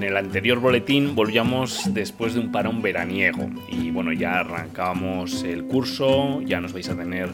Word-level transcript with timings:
En 0.00 0.04
el 0.04 0.16
anterior 0.16 0.60
boletín 0.60 1.14
volvíamos 1.14 1.92
después 1.92 2.32
de 2.32 2.40
un 2.40 2.50
parón 2.50 2.80
veraniego 2.80 3.50
y 3.68 3.90
bueno, 3.90 4.14
ya 4.14 4.40
arrancábamos 4.40 5.42
el 5.42 5.64
curso, 5.64 6.40
ya 6.40 6.58
nos 6.58 6.72
vais 6.72 6.88
a 6.88 6.96
tener 6.96 7.28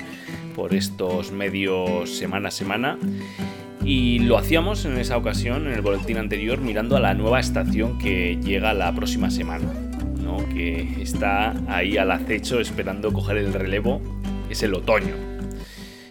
por 0.57 0.75
estos 0.75 1.31
medios 1.31 2.19
semana 2.19 2.49
a 2.49 2.51
semana 2.51 2.99
y 3.85 4.19
lo 4.19 4.37
hacíamos 4.37 4.85
en 4.85 4.99
esa 4.99 5.17
ocasión, 5.17 5.69
en 5.69 5.75
el 5.75 5.81
boletín 5.81 6.17
anterior, 6.17 6.61
mirando 6.61 6.97
a 6.97 7.01
la 7.01 7.15
nueva 7.15 7.39
estación 7.39 7.99
que 8.01 8.37
llega 8.43 8.75
la 8.75 8.93
próxima 8.93 9.31
semana, 9.31 9.73
¿no? 10.21 10.39
que 10.49 11.01
está 11.01 11.55
ahí 11.69 11.97
al 11.99 12.11
acecho 12.11 12.59
esperando 12.59 13.13
coger 13.13 13.37
el 13.37 13.53
relevo, 13.53 14.03
es 14.51 14.65
el 14.65 14.75
otoño. 14.75 15.15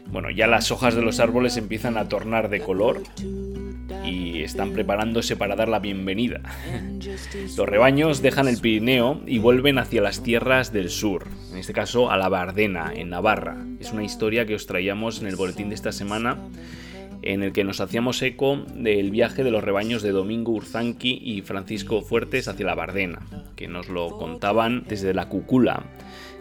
Bueno, 0.09 0.30
ya 0.30 0.47
las 0.47 0.72
hojas 0.72 0.95
de 0.95 1.02
los 1.02 1.19
árboles 1.19 1.58
empiezan 1.58 1.97
a 1.97 2.08
tornar 2.08 2.47
de 2.47 2.62
color 2.62 3.03
y 4.06 4.44
están 4.44 4.72
preparándose 4.72 5.36
para 5.36 5.56
dar 5.56 5.67
la 5.67 5.80
bienvenida. 5.80 6.42
Los 7.58 7.67
rebaños 7.67 8.22
dejan 8.22 8.47
el 8.47 8.58
Pirineo 8.58 9.22
y 9.25 9.39
vuelven 9.39 9.78
hacia 9.78 10.02
las 10.02 10.23
tierras 10.23 10.72
del 10.72 10.89
sur, 10.89 11.28
en 11.52 11.58
este 11.58 11.73
caso 11.73 12.12
a 12.12 12.17
la 12.17 12.30
Bardena, 12.30 12.92
en 12.94 13.09
Navarra. 13.09 13.66
Es 13.80 13.92
una 13.92 14.03
historia 14.03 14.45
que 14.45 14.56
os 14.56 14.67
traíamos 14.67 15.22
en 15.22 15.28
el 15.28 15.36
boletín 15.36 15.70
de 15.70 15.75
esta 15.75 15.92
semana 15.92 16.38
en 17.22 17.42
el 17.42 17.53
que 17.53 17.64
nos 17.64 17.81
hacíamos 17.81 18.22
eco 18.22 18.64
del 18.75 19.09
viaje 19.09 19.44
de 19.44 19.52
los 19.52 19.64
rebaños 19.64 20.03
de 20.03 20.12
Domingo 20.12 20.52
Urzanqui 20.52 21.19
y 21.23 21.42
Francisco 21.42 22.02
Fuertes 22.02 22.47
hacia 22.47 22.66
la 22.66 22.75
Bardena, 22.75 23.19
que 23.56 23.67
nos 23.67 23.90
lo 23.90 24.17
contaban 24.17 24.84
desde 24.88 25.14
la 25.14 25.28
Cúcula 25.28 25.84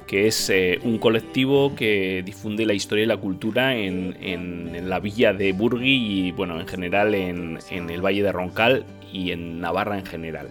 que 0.07 0.27
es 0.27 0.51
eh, 0.51 0.79
un 0.83 0.99
colectivo 0.99 1.75
que 1.75 2.23
difunde 2.25 2.67
la 2.67 2.75
historia 2.75 3.05
y 3.05 3.07
la 3.07 3.17
cultura 3.17 3.77
en, 3.77 4.17
en- 4.21 4.89
la 4.89 5.01
villa 5.01 5.33
de 5.33 5.53
Burgui 5.53 6.27
y 6.29 6.33
bueno, 6.33 6.61
en 6.61 6.67
general 6.67 7.15
en, 7.15 7.59
en 7.71 7.89
el 7.91 8.05
Valle 8.05 8.23
de 8.23 8.33
Roncal 8.33 8.85
y 9.13 9.31
en 9.31 9.61
Navarra 9.61 9.99
en 9.99 10.05
general. 10.05 10.49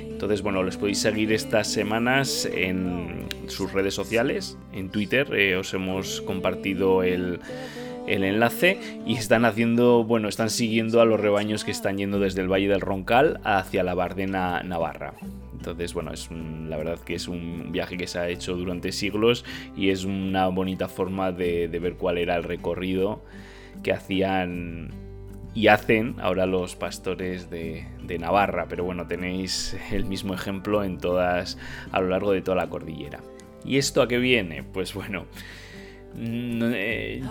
Entonces, 0.00 0.40
bueno, 0.40 0.62
les 0.62 0.78
podéis 0.78 0.98
seguir 0.98 1.30
estas 1.32 1.70
semanas 1.70 2.48
en 2.50 3.26
sus 3.48 3.72
redes 3.72 3.92
sociales, 3.92 4.56
en 4.72 4.88
Twitter, 4.90 5.28
eh, 5.34 5.56
os 5.56 5.74
hemos 5.74 6.22
compartido 6.22 7.02
el, 7.02 7.38
el 8.06 8.24
enlace 8.24 8.78
y 9.06 9.14
están 9.14 9.44
haciendo, 9.44 10.04
bueno, 10.04 10.28
están 10.28 10.50
siguiendo 10.50 11.00
a 11.00 11.04
los 11.04 11.20
rebaños 11.20 11.64
que 11.64 11.70
están 11.70 11.98
yendo 11.98 12.18
desde 12.18 12.40
el 12.42 12.50
Valle 12.50 12.68
del 12.68 12.80
Roncal 12.80 13.40
hacia 13.44 13.82
la 13.82 13.94
Bardena 13.94 14.62
Navarra. 14.62 15.14
Entonces, 15.52 15.94
bueno, 15.94 16.12
es 16.12 16.30
un- 16.30 16.70
la 16.70 16.76
verdad 16.76 16.98
que 17.00 17.14
es 17.14 17.26
un 17.26 17.72
viaje 17.72 17.96
que 17.96 18.06
se 18.06 18.18
ha 18.18 18.28
hecho 18.28 18.54
durante 18.56 18.92
siglos 18.92 19.44
y 19.76 19.90
es 19.90 20.04
una 20.04 20.46
bonita 20.48 20.86
forma 20.86 21.32
de, 21.32 21.66
ver 21.66 21.94
cuál 21.94 22.18
era 22.18 22.36
el 22.36 22.44
recorrido 22.44 23.22
que 23.82 23.92
hacían 23.92 24.90
y 25.54 25.68
hacen 25.68 26.14
ahora 26.20 26.46
los 26.46 26.76
pastores 26.76 27.50
de, 27.50 27.86
de 28.02 28.18
Navarra. 28.18 28.66
Pero 28.68 28.84
bueno, 28.84 29.06
tenéis 29.08 29.76
el 29.90 30.04
mismo 30.04 30.34
ejemplo 30.34 30.84
en 30.84 30.98
todas, 30.98 31.58
a 31.90 32.00
lo 32.00 32.08
largo 32.08 32.30
de 32.30 32.42
toda 32.42 32.56
la 32.58 32.68
cordillera. 32.68 33.20
¿Y 33.64 33.78
esto 33.78 34.02
a 34.02 34.06
qué 34.06 34.18
viene? 34.18 34.62
Pues 34.62 34.94
bueno, 34.94 35.24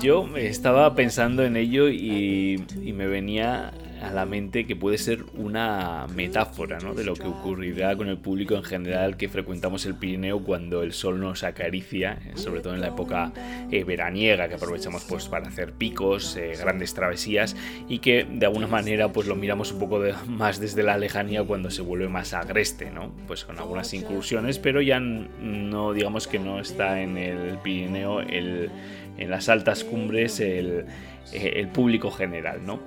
yo 0.01 0.27
estaba 0.37 0.95
pensando 0.95 1.43
en 1.43 1.57
ello 1.57 1.89
y, 1.89 2.63
y 2.83 2.93
me 2.93 3.07
venía 3.07 3.73
a 4.05 4.11
la 4.11 4.25
mente 4.25 4.67
que 4.67 4.75
puede 4.75 4.97
ser 4.99 5.23
una 5.33 6.05
metáfora 6.13 6.77
¿no? 6.79 6.93
de 6.93 7.03
lo 7.03 7.15
que 7.15 7.25
ocurrirá 7.25 7.95
con 7.95 8.07
el 8.07 8.17
público 8.17 8.55
en 8.55 8.63
general 8.63 9.17
que 9.17 9.29
frecuentamos 9.29 9.85
el 9.87 9.95
Pirineo 9.95 10.43
cuando 10.43 10.83
el 10.83 10.93
sol 10.93 11.19
nos 11.19 11.43
acaricia, 11.43 12.19
eh, 12.25 12.33
sobre 12.35 12.61
todo 12.61 12.75
en 12.75 12.81
la 12.81 12.89
época 12.89 13.31
eh, 13.71 13.83
veraniega 13.83 14.47
que 14.47 14.55
aprovechamos 14.55 15.05
pues 15.05 15.27
para 15.27 15.47
hacer 15.47 15.73
picos, 15.73 16.35
eh, 16.37 16.53
grandes 16.59 16.93
travesías 16.93 17.55
y 17.89 17.99
que 17.99 18.27
de 18.29 18.45
alguna 18.45 18.67
manera 18.67 19.11
pues 19.11 19.27
lo 19.27 19.35
miramos 19.35 19.71
un 19.71 19.79
poco 19.79 19.99
más 20.27 20.59
desde 20.59 20.83
la 20.83 20.97
lejanía 20.97 21.43
cuando 21.43 21.71
se 21.71 21.81
vuelve 21.81 22.07
más 22.07 22.33
agreste, 22.33 22.91
¿no? 22.91 23.11
Pues 23.25 23.43
con 23.43 23.57
algunas 23.57 23.91
incursiones, 23.93 24.59
pero 24.59 24.81
ya 24.81 24.99
no 24.99 25.93
digamos 25.93 26.27
que 26.27 26.37
no 26.37 26.59
está 26.59 27.01
en 27.01 27.17
el 27.17 27.57
Pirineo 27.57 28.21
en 28.21 29.29
las 29.29 29.49
altas 29.49 29.83
cumbres 29.83 30.39
el, 30.39 30.85
el 31.33 31.67
público 31.69 32.11
general, 32.11 32.65
¿no? 32.65 32.79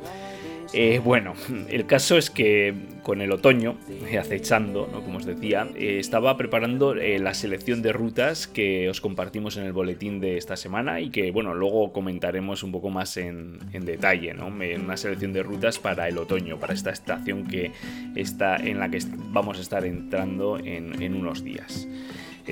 Eh, 0.74 1.00
bueno, 1.02 1.34
el 1.68 1.86
caso 1.86 2.18
es 2.18 2.30
que 2.30 2.74
con 3.02 3.22
el 3.22 3.32
otoño, 3.32 3.78
eh, 4.10 4.18
acechando, 4.18 4.88
¿no? 4.92 5.02
como 5.02 5.16
os 5.16 5.24
decía, 5.24 5.66
eh, 5.74 5.98
estaba 5.98 6.36
preparando 6.36 6.94
la 6.94 7.32
selección 7.32 7.80
de 7.80 7.92
rutas 7.92 8.46
que 8.46 8.88
os 8.90 9.00
compartimos 9.00 9.56
en 9.56 9.64
el 9.64 9.72
boletín 9.72 10.20
de 10.20 10.36
esta 10.36 10.56
semana 10.56 11.00
y 11.00 11.10
que, 11.10 11.30
bueno, 11.30 11.54
luego 11.54 11.92
comentaremos 11.92 12.62
un 12.62 12.72
poco 12.72 12.90
más 12.90 13.16
en, 13.16 13.58
detalle, 13.72 14.34
¿no? 14.34 14.48
Una 14.48 14.96
selección 14.96 15.32
de 15.32 15.42
rutas 15.42 15.78
para 15.78 16.08
el 16.08 16.18
otoño, 16.18 16.58
para 16.58 16.74
esta 16.74 16.90
estación 16.90 17.46
que 17.46 17.72
está 18.14 18.56
en 18.56 18.78
la 18.78 18.90
que 18.90 18.98
vamos 19.30 19.58
a 19.58 19.62
estar 19.62 19.86
entrando 19.86 20.58
en, 20.58 21.00
en 21.00 21.14
unos 21.14 21.42
días. 21.42 21.88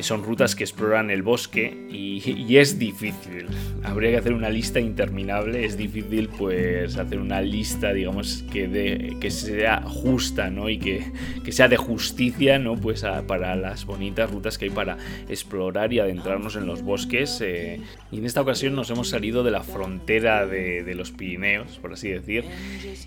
Son 0.03 0.23
rutas 0.23 0.55
que 0.55 0.65
exploran 0.65 1.11
el 1.11 1.23
bosque 1.23 1.87
y, 1.91 2.57
es 2.57 2.79
difícil. 2.79 3.47
Habría 3.83 4.11
que 4.11 4.17
hacer 4.19 4.33
una 4.33 4.51
lista 4.51 4.79
interminable. 4.79 5.65
Es 5.65 5.77
difícil, 5.77 6.29
pues, 6.29 6.97
hacer 6.97 7.19
una 7.19 7.41
lista, 7.41 7.93
digamos, 7.93 8.45
que, 8.53 9.31
sea 9.31 9.83
justa, 9.83 10.51
¿no? 10.51 10.69
Y 10.69 10.79
que, 10.79 11.03
sea 11.51 11.69
de 11.69 11.77
justicia, 11.77 12.59
¿no? 12.59 12.77
Pues 12.77 13.05
para 13.27 13.57
las 13.57 13.87
bonitas 13.87 14.31
rutas 14.31 14.59
que 14.59 14.67
hay 14.67 14.71
para 14.71 14.99
explorar 15.29 15.93
y 15.93 15.99
adentrarnos 15.99 16.57
en 16.57 16.67
los 16.67 16.83
bosques. 16.83 17.41
eh. 17.41 17.81
Y 18.13 18.19
en 18.19 18.27
esta 18.27 18.41
ocasión 18.41 18.75
nos 18.75 18.91
hemos 18.91 19.09
salido 19.09 19.43
de 19.43 19.51
la 19.51 19.63
frontera 19.63 20.47
de, 20.47 20.95
los 20.95 21.11
Pirineos, 21.11 21.79
por 21.79 21.93
así 21.93 22.09
decir. 22.09 22.45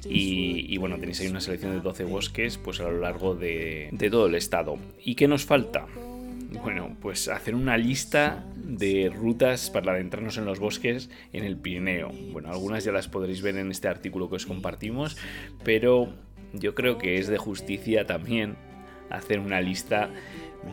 Y, 0.10 0.66
y 0.68 0.78
bueno, 0.78 0.98
tenéis 0.98 1.22
ahí 1.22 1.28
una 1.28 1.42
selección 1.42 1.74
de 1.74 1.82
12 1.82 2.04
bosques, 2.04 2.58
pues 2.58 2.80
a 2.80 2.84
lo 2.84 3.00
largo 3.00 3.36
de, 3.36 3.90
de 3.92 4.10
todo 4.10 4.28
el 4.28 4.36
estado. 4.36 4.78
¿Y 5.04 5.16
qué 5.16 5.28
nos 5.28 5.46
falta? 5.46 5.86
Bueno, 6.52 6.98
pues 7.00 7.28
hacer 7.28 7.54
una 7.54 7.78
lista 7.78 8.44
de 8.56 9.12
rutas 9.14 9.70
para 9.70 9.92
adentrarnos 9.92 10.38
en 10.38 10.46
los 10.46 10.60
bosques 10.60 11.10
en 11.32 11.44
el 11.44 11.58
Pirineo. 11.58 12.12
Bueno, 12.32 12.50
algunas 12.50 12.84
ya 12.84 12.92
las 12.92 13.08
podréis 13.08 13.42
ver 13.42 13.58
en 13.58 13.70
este 13.70 13.88
artículo 13.88 14.30
que 14.30 14.38
os 14.38 14.48
compartimos, 14.48 15.16
pero 15.64 16.12
yo 16.54 16.74
creo 16.74 16.98
que 16.98 17.20
es 17.20 17.28
de 17.28 17.38
justicia 17.38 18.08
también 18.08 18.56
hacer 19.12 19.40
una 19.40 19.62
lista 19.62 20.10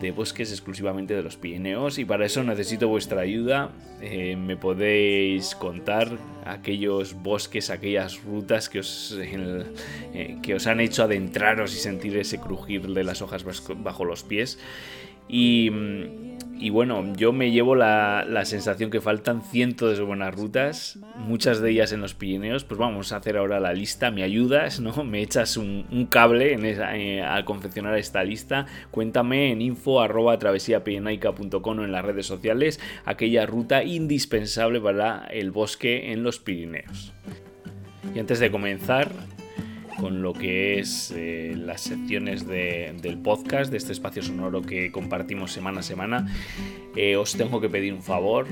de 0.01 0.11
bosques 0.11 0.51
exclusivamente 0.51 1.13
de 1.15 1.23
los 1.23 1.37
Pirineos 1.37 1.97
y 1.97 2.05
para 2.05 2.25
eso 2.25 2.43
necesito 2.43 2.87
vuestra 2.87 3.21
ayuda. 3.21 3.71
Eh, 4.01 4.35
me 4.35 4.57
podéis 4.57 5.55
contar 5.55 6.17
aquellos 6.45 7.13
bosques, 7.13 7.69
aquellas 7.69 8.23
rutas 8.23 8.67
que 8.67 8.79
os, 8.79 9.17
eh, 9.19 10.37
que 10.41 10.55
os 10.55 10.67
han 10.67 10.79
hecho 10.79 11.03
adentraros 11.03 11.73
y 11.75 11.77
sentir 11.77 12.17
ese 12.17 12.39
crujir 12.39 12.87
de 12.87 13.03
las 13.03 13.21
hojas 13.21 13.45
bajo 13.77 14.05
los 14.05 14.23
pies. 14.23 14.59
Y, 15.27 15.69
mm, 15.69 16.27
y 16.59 16.71
bueno, 16.71 17.13
yo 17.15 17.33
me 17.33 17.51
llevo 17.51 17.75
la, 17.75 18.25
sensación 18.45 18.89
que 18.89 18.99
faltan 18.99 19.43
cientos 19.43 19.97
de 19.97 20.03
buenas 20.03 20.33
rutas, 20.33 20.97
muchas 21.17 21.61
de 21.61 21.69
ellas 21.69 21.91
en 21.91 22.01
los 22.01 22.15
Pirineos. 22.15 22.63
Pues 22.63 22.79
vamos 22.79 23.11
a 23.11 23.17
hacer 23.17 23.37
ahora 23.37 23.59
la 23.59 23.73
lista. 23.73 24.09
¿Me 24.09 24.23
ayudas? 24.23 24.79
¿no? 24.79 25.03
¿Me 25.03 25.21
echas 25.21 25.57
un, 25.57 26.07
cable 26.09 26.53
en 26.53 26.65
esa- 26.65 26.97
eh, 26.97 27.21
al 27.21 27.45
confeccionar 27.45 27.95
esta 27.97 28.23
lista? 28.23 28.65
Cuéntame 28.89 29.51
en 29.51 29.61
info 29.61 30.01
arroba 30.01 30.37
o 30.37 31.83
en 31.83 31.91
las 31.91 32.05
redes 32.05 32.25
sociales 32.25 32.79
aquella 33.05 33.45
ruta 33.45 33.83
indispensable 33.83 34.81
para 34.81 35.27
el 35.27 35.51
bosque 35.51 36.11
en 36.11 36.23
los 36.23 36.39
Pirineos. 36.39 37.13
Y 38.15 38.19
antes 38.19 38.39
de 38.39 38.49
comenzar, 38.49 39.11
con 39.99 40.21
lo 40.21 40.33
que 40.33 40.79
es 40.79 41.11
eh, 41.15 41.53
las 41.57 41.81
secciones 41.81 42.47
del 42.47 43.17
podcast, 43.17 43.71
de 43.71 43.77
este 43.77 43.93
espacio 43.93 44.21
sonoro 44.21 44.61
que 44.61 44.91
compartimos 44.91 45.51
semana 45.51 45.79
a 45.79 45.83
semana. 45.83 46.27
Eh, 46.99 47.15
os 47.15 47.37
tengo 47.37 47.61
que 47.61 47.69
pedir 47.69 47.93
un 47.93 48.01
favor, 48.01 48.47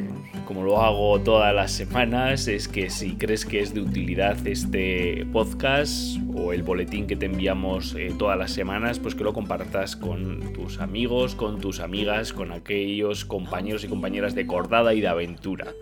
como 0.45 0.63
lo 0.63 0.79
hago 0.79 1.19
todas 1.19 1.53
las 1.55 1.71
semanas, 1.71 2.47
es 2.47 2.67
que 2.67 2.91
si 2.91 3.15
crees 3.15 3.43
que 3.43 3.59
es 3.59 3.73
de 3.73 3.81
utilidad 3.81 4.45
este 4.45 5.25
podcast 5.33 6.17
o 6.35 6.53
el 6.53 6.61
boletín 6.61 7.07
que 7.07 7.15
te 7.15 7.25
enviamos 7.25 7.95
eh, 7.95 8.13
todas 8.19 8.37
las 8.37 8.51
semanas, 8.51 8.99
pues 8.99 9.15
que 9.15 9.23
lo 9.23 9.33
compartas 9.33 9.95
con 9.95 10.53
tus 10.53 10.79
amigos, 10.79 11.33
con 11.33 11.59
tus 11.59 11.79
amigas, 11.79 12.33
con 12.33 12.51
aquellos 12.51 13.25
compañeros 13.25 13.83
y 13.83 13.87
compañeras 13.87 14.35
de 14.35 14.45
cordada 14.45 14.93
y 14.93 15.01
de 15.01 15.07
aventura. 15.07 15.73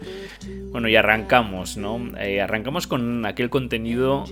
Bueno, 0.72 0.88
y 0.88 0.96
arrancamos, 0.96 1.76
¿no? 1.76 2.00
arrancamos 2.42 2.88
con 2.88 3.26
aquel 3.26 3.50
contenido 3.50 4.24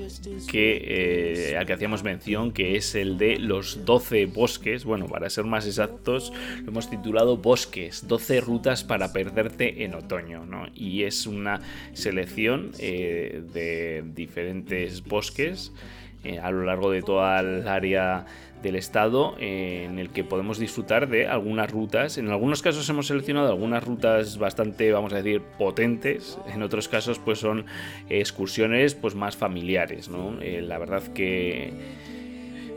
eh, 0.54 1.56
al 1.60 1.66
que 1.66 1.74
hacíamos 1.74 2.04
mención, 2.04 2.54
que 2.54 2.78
es 2.78 2.96
el 2.96 3.18
de 3.18 3.38
los 3.40 3.84
12 3.84 4.28
bosques. 4.28 4.86
Bueno, 4.86 5.08
para 5.08 5.30
ser 5.30 5.44
más 5.44 5.68
exactos, 5.68 6.32
lo 6.64 6.72
hemos 6.72 6.90
titulado 6.90 7.36
Bosques, 7.36 8.08
12 8.08 8.21
rutas 8.44 8.84
para 8.84 9.14
perderte 9.14 9.84
en 9.84 9.96
otoño. 9.96 10.46
¿no? 10.46 10.66
Y 10.74 11.04
es 11.04 11.28
una 11.28 11.62
selección 11.94 12.72
eh, 12.80 13.44
de 13.54 14.04
diferentes 14.14 15.04
bosques 15.04 15.72
eh, 16.24 16.40
a 16.40 16.52
lo 16.52 16.64
largo 16.64 16.92
de 16.92 17.02
toda 17.02 17.40
el 17.40 17.68
área 17.68 18.26
del 18.62 18.76
estado 18.76 19.36
en 19.40 19.98
el 19.98 20.10
que 20.10 20.24
podemos 20.24 20.60
disfrutar 20.60 21.10
de 21.10 21.28
algunas 21.28 21.72
rutas. 21.72 22.20
En 22.20 22.30
algunos 22.30 22.62
casos 22.62 22.88
hemos 22.90 23.08
seleccionado 23.08 23.48
algunas 23.48 23.84
rutas 23.84 24.38
bastante, 24.38 24.92
vamos 24.92 25.14
a 25.14 25.18
decir, 25.18 25.42
potentes. 25.58 26.38
En 26.54 26.62
otros 26.62 26.88
casos, 26.88 27.18
pues 27.18 27.40
son 27.40 27.66
excursiones 28.10 28.94
pues 28.94 29.16
más 29.16 29.36
familiares. 29.36 30.12
Eh, 30.42 30.62
la 30.62 30.78
verdad 30.78 31.02
que 31.14 31.74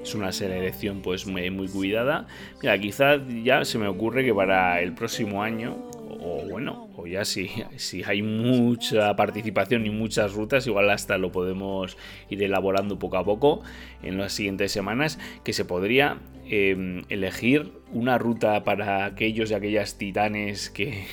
es 0.05 0.15
una 0.15 0.33
selección 0.33 1.01
pues 1.01 1.27
muy, 1.27 1.51
muy 1.51 1.67
cuidada. 1.67 2.27
Mira, 2.63 2.79
quizás 2.79 3.21
ya 3.43 3.65
se 3.65 3.79
me 3.79 3.89
ocurre 3.89 4.25
que 4.25 4.35
para 4.35 4.81
el 4.81 4.93
próximo 4.93 5.43
año 5.43 5.89
o 6.25 6.43
bueno, 6.49 6.89
o 6.97 7.07
ya 7.07 7.25
si, 7.25 7.51
si 7.77 8.03
hay 8.03 8.23
mucha 8.23 9.15
participación 9.17 9.87
y 9.87 9.91
muchas 9.91 10.33
rutas, 10.33 10.67
igual 10.67 10.91
hasta 10.91 11.19
lo 11.19 11.33
podemos 11.33 11.97
ir 12.31 12.43
elaborando 12.43 12.99
poco 12.99 13.19
a 13.19 13.25
poco 13.25 13.63
en 14.03 14.19
las 14.19 14.33
siguientes 14.33 14.73
semanas, 14.73 15.19
que 15.43 15.53
se 15.53 15.65
podría 15.65 16.19
em, 16.47 17.03
elegir 17.09 17.73
una 17.93 18.17
ruta 18.19 18.65
para 18.65 19.05
aquellos 19.05 19.51
y 19.51 19.55
aquellas 19.55 19.99
titanes 19.99 20.71
que, 20.71 21.05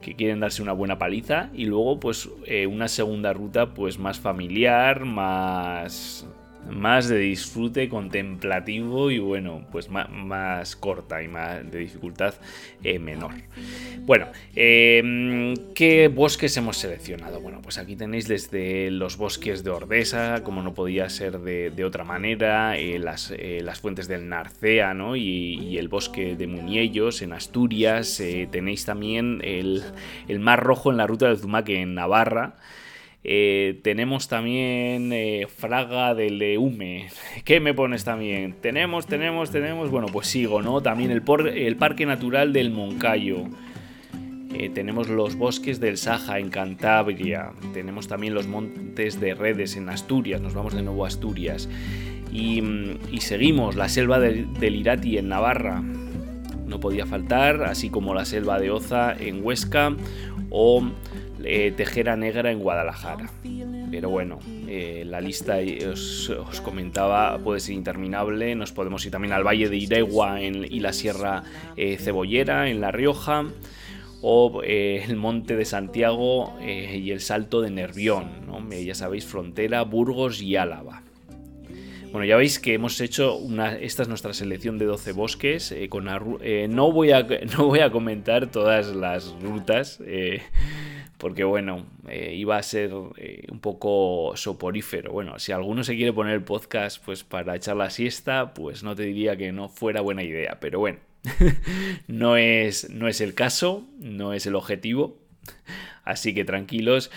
que 0.00 0.16
quieren 0.16 0.40
darse 0.40 0.62
una 0.62 0.72
buena 0.72 0.98
paliza 0.98 1.50
y 1.54 1.66
luego 1.66 2.00
pues 2.00 2.28
eh, 2.46 2.66
una 2.66 2.88
segunda 2.88 3.32
ruta 3.32 3.74
pues 3.74 3.98
más 3.98 4.18
familiar, 4.18 5.04
más 5.04 6.26
más 6.68 7.08
de 7.08 7.18
disfrute 7.18 7.88
contemplativo 7.88 9.10
y 9.10 9.18
bueno, 9.18 9.64
pues 9.72 9.88
más, 9.88 10.76
corta 10.76 11.22
y 11.22 11.28
más 11.28 11.70
de 11.70 11.78
dificultad 11.78 12.34
eh, 12.82 12.98
menor. 12.98 13.32
Bueno, 14.00 14.26
em, 14.54 15.54
¿qué 15.74 16.08
bosques 16.08 16.56
hemos 16.56 16.76
seleccionado? 16.76 17.40
Bueno, 17.40 17.60
pues 17.62 17.78
aquí 17.78 17.96
tenéis 17.96 18.28
desde 18.28 18.90
los 18.90 19.16
bosques 19.16 19.64
de 19.64 19.70
Ordesa, 19.70 20.42
como 20.42 20.62
no 20.62 20.74
podía 20.74 21.08
ser 21.08 21.38
de, 21.40 21.84
otra 21.84 22.04
manera, 22.04 22.76
eh, 22.78 22.98
las, 22.98 23.32
eh, 23.36 23.60
las, 23.62 23.80
fuentes 23.80 24.06
del 24.08 24.28
Narcea 24.28 24.94
¿no? 24.94 25.16
y, 25.16 25.78
el 25.78 25.88
bosque 25.88 26.36
de 26.36 26.46
Muniellos 26.46 27.22
en 27.22 27.32
Asturias, 27.32 28.22
tenéis 28.50 28.84
también 28.84 29.40
el, 29.42 29.82
el 30.28 30.40
Mar 30.40 30.62
Rojo 30.62 30.90
en 30.90 30.98
la 30.98 31.06
ruta 31.06 31.28
del 31.28 31.38
Zumaque 31.38 31.80
en 31.80 31.94
Navarra. 31.94 32.56
Eh, 33.22 33.80
tenemos 33.82 34.28
también 34.28 35.12
eh, 35.12 35.46
Fraga 35.54 36.14
del 36.14 36.38
Leume. 36.38 37.08
¿Qué 37.44 37.60
me 37.60 37.74
pones 37.74 38.04
también? 38.04 38.54
Tenemos, 38.60 39.06
tenemos, 39.06 39.50
tenemos. 39.50 39.90
Bueno, 39.90 40.08
pues 40.10 40.26
sigo, 40.26 40.62
¿no? 40.62 40.80
También 40.80 41.10
el, 41.10 41.22
Parque 41.22 42.06
Natural 42.06 42.52
del 42.52 42.70
Moncayo. 42.70 43.44
Eh, 44.54 44.70
tenemos 44.70 45.08
los 45.08 45.36
bosques 45.36 45.80
del 45.80 45.96
Saja 45.96 46.38
en 46.38 46.50
Cantabria. 46.50 47.52
Tenemos 47.72 48.08
también 48.08 48.34
los 48.34 48.46
montes 48.46 49.20
de 49.20 49.34
Redes 49.34 49.76
en 49.76 49.88
Asturias. 49.88 50.40
Nos 50.40 50.54
vamos 50.54 50.74
de 50.74 50.82
nuevo 50.82 51.04
a 51.04 51.08
Asturias. 51.08 51.68
Y, 52.32 52.62
seguimos 53.18 53.76
la 53.76 53.88
selva 53.88 54.18
del 54.18 54.74
Irati 54.74 55.18
en 55.18 55.28
Navarra. 55.28 55.82
No 56.66 56.78
podía 56.78 57.04
faltar, 57.04 57.64
así 57.64 57.90
como 57.90 58.14
la 58.14 58.24
selva 58.24 58.60
de 58.60 58.70
Oza 58.70 59.12
en 59.12 59.44
Huesca 59.44 59.96
o 60.50 60.84
eh, 61.44 61.72
Tejera 61.76 62.16
Negra 62.16 62.50
en 62.50 62.58
Guadalajara. 62.58 63.30
Pero 63.90 64.10
bueno, 64.10 64.38
eh, 64.68 65.04
la 65.06 65.20
lista 65.20 65.58
os, 65.90 66.60
comentaba 66.62 67.38
puede 67.38 67.60
ser 67.60 67.74
interminable. 67.74 68.54
Nos 68.54 68.72
podemos 68.72 69.04
ir 69.04 69.12
también 69.12 69.32
al 69.32 69.46
Valle 69.46 69.68
de 69.68 69.76
Iregua 69.76 70.40
y 70.42 70.80
la 70.80 70.92
Sierra 70.92 71.42
eh, 71.76 71.96
Cebollera 71.98 72.68
en 72.68 72.80
La 72.80 72.90
Rioja. 72.90 73.46
O 74.22 74.62
el 74.62 75.16
Monte 75.16 75.56
de 75.56 75.64
Santiago 75.64 76.54
y 76.60 77.10
el 77.10 77.22
Salto 77.22 77.62
de 77.62 77.70
Nervión. 77.70 78.28
ya 78.84 78.94
sabéis, 78.94 79.24
frontera, 79.24 79.80
Burgos 79.84 80.42
y 80.42 80.56
Álava. 80.56 81.02
Bueno, 82.12 82.26
ya 82.26 82.36
veis 82.36 82.58
que 82.58 82.74
hemos 82.74 83.00
hecho 83.00 83.36
una. 83.36 83.78
Esta 83.78 84.02
es 84.02 84.08
nuestra 84.08 84.34
selección 84.34 84.76
de 84.76 84.84
12 84.84 85.12
bosques. 85.12 85.74
con 85.88 86.04
no, 86.04 86.92
voy 86.92 87.12
a, 87.12 87.22
no 87.56 87.64
voy 87.64 87.78
a 87.78 87.90
comentar 87.90 88.50
todas 88.50 88.94
las 88.94 89.34
rutas 89.40 90.02
porque 91.20 91.44
bueno, 91.44 91.86
eh, 92.08 92.34
iba 92.34 92.56
a 92.56 92.62
ser 92.62 92.90
eh, 93.18 93.44
un 93.52 93.60
poco 93.60 94.32
soporífero. 94.36 95.12
Bueno, 95.12 95.38
si 95.38 95.52
alguno 95.52 95.84
se 95.84 95.94
quiere 95.94 96.12
poner 96.12 96.34
el 96.34 96.42
podcast 96.42 97.04
pues 97.04 97.22
para 97.22 97.54
echar 97.54 97.76
la 97.76 97.90
siesta, 97.90 98.54
pues 98.54 98.82
no 98.82 98.96
te 98.96 99.02
diría 99.04 99.36
que 99.36 99.52
no 99.52 99.68
fuera 99.68 100.00
buena 100.00 100.22
idea, 100.24 100.58
pero 100.60 100.80
bueno, 100.80 100.98
no, 102.08 102.36
es, 102.36 102.88
no 102.88 103.06
es 103.06 103.20
el 103.20 103.34
caso, 103.34 103.86
no 103.98 104.32
es 104.32 104.46
el 104.46 104.54
objetivo, 104.54 105.18
así 106.04 106.34
que 106.34 106.44
tranquilos. 106.44 107.10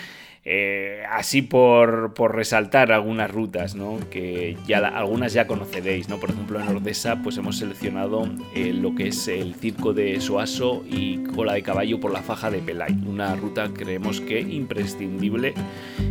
Eh, 0.45 1.03
así 1.09 1.41
por, 1.41 2.13
resaltar 2.33 2.91
algunas 2.91 3.31
rutas, 3.31 3.75
¿no? 3.75 3.97
que 4.09 4.57
ya 4.67 4.79
algunas 4.79 5.31
ya 5.33 5.47
conoceréis. 5.47 6.09
¿no? 6.09 6.19
Por 6.19 6.31
ejemplo, 6.31 6.59
en 6.59 6.67
Ordesa 6.67 7.21
pues 7.23 7.37
hemos 7.37 7.57
seleccionado 7.57 8.27
eh, 8.53 8.73
lo 8.73 8.93
que 8.93 9.07
es 9.07 9.27
el 9.29 9.55
circo 9.55 9.93
de 9.93 10.19
Soaso 10.19 10.83
y 10.89 11.23
cola 11.35 11.53
de 11.53 11.63
caballo 11.63 11.99
por 11.99 12.11
la 12.11 12.21
faja 12.21 12.51
de 12.51 12.59
Pelay. 12.59 12.93
Una 13.07 13.35
ruta 13.35 13.69
creemos 13.73 14.19
que 14.19 14.41
imprescindible 14.41 15.53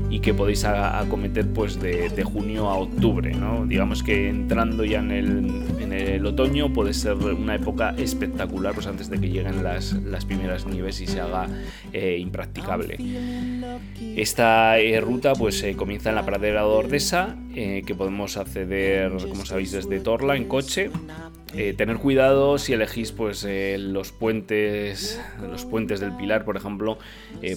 y 0.08 0.20
que 0.20 0.32
podéis 0.32 0.64
acometer 0.64 1.48
pues, 1.52 1.80
de, 1.80 2.24
junio 2.24 2.70
a 2.70 2.76
octubre. 2.76 3.34
¿no? 3.34 3.66
Digamos 3.66 4.02
que 4.02 4.28
entrando 4.28 4.84
ya 4.84 5.00
en 5.00 5.10
el, 5.10 6.24
otoño 6.24 6.72
puede 6.72 6.94
ser 6.94 7.16
una 7.16 7.56
época 7.56 7.94
espectacular 7.98 8.74
pues, 8.74 8.86
antes 8.86 9.10
de 9.10 9.20
que 9.20 9.28
lleguen 9.28 9.62
las, 9.62 9.94
primeras 10.24 10.66
nieves 10.66 11.00
y 11.00 11.06
se 11.06 11.20
haga 11.20 11.48
eh, 11.92 12.16
impracticable. 12.18 12.96
Esta 14.16 14.78
eh, 14.78 15.00
ruta 15.00 15.32
pues 15.32 15.62
eh, 15.62 15.74
comienza 15.74 16.10
en 16.10 16.16
la 16.16 16.26
pradera 16.26 16.60
de 16.62 16.66
Ordesa, 16.66 17.36
eh, 17.54 17.82
que 17.86 17.94
podemos 17.94 18.36
acceder, 18.36 19.10
como 19.10 19.46
sabéis, 19.46 19.72
desde 19.72 20.00
Torla 20.00 20.36
en 20.36 20.44
coche. 20.44 20.90
tener 21.52 21.96
cuidado 21.96 22.58
si 22.58 22.72
elegís 22.72 23.12
pues 23.12 23.46
los 23.78 24.12
puentes, 24.12 25.20
los 25.40 25.64
puentes 25.64 26.00
del 26.00 26.14
Pilar, 26.16 26.44
por 26.44 26.56
ejemplo, 26.56 26.98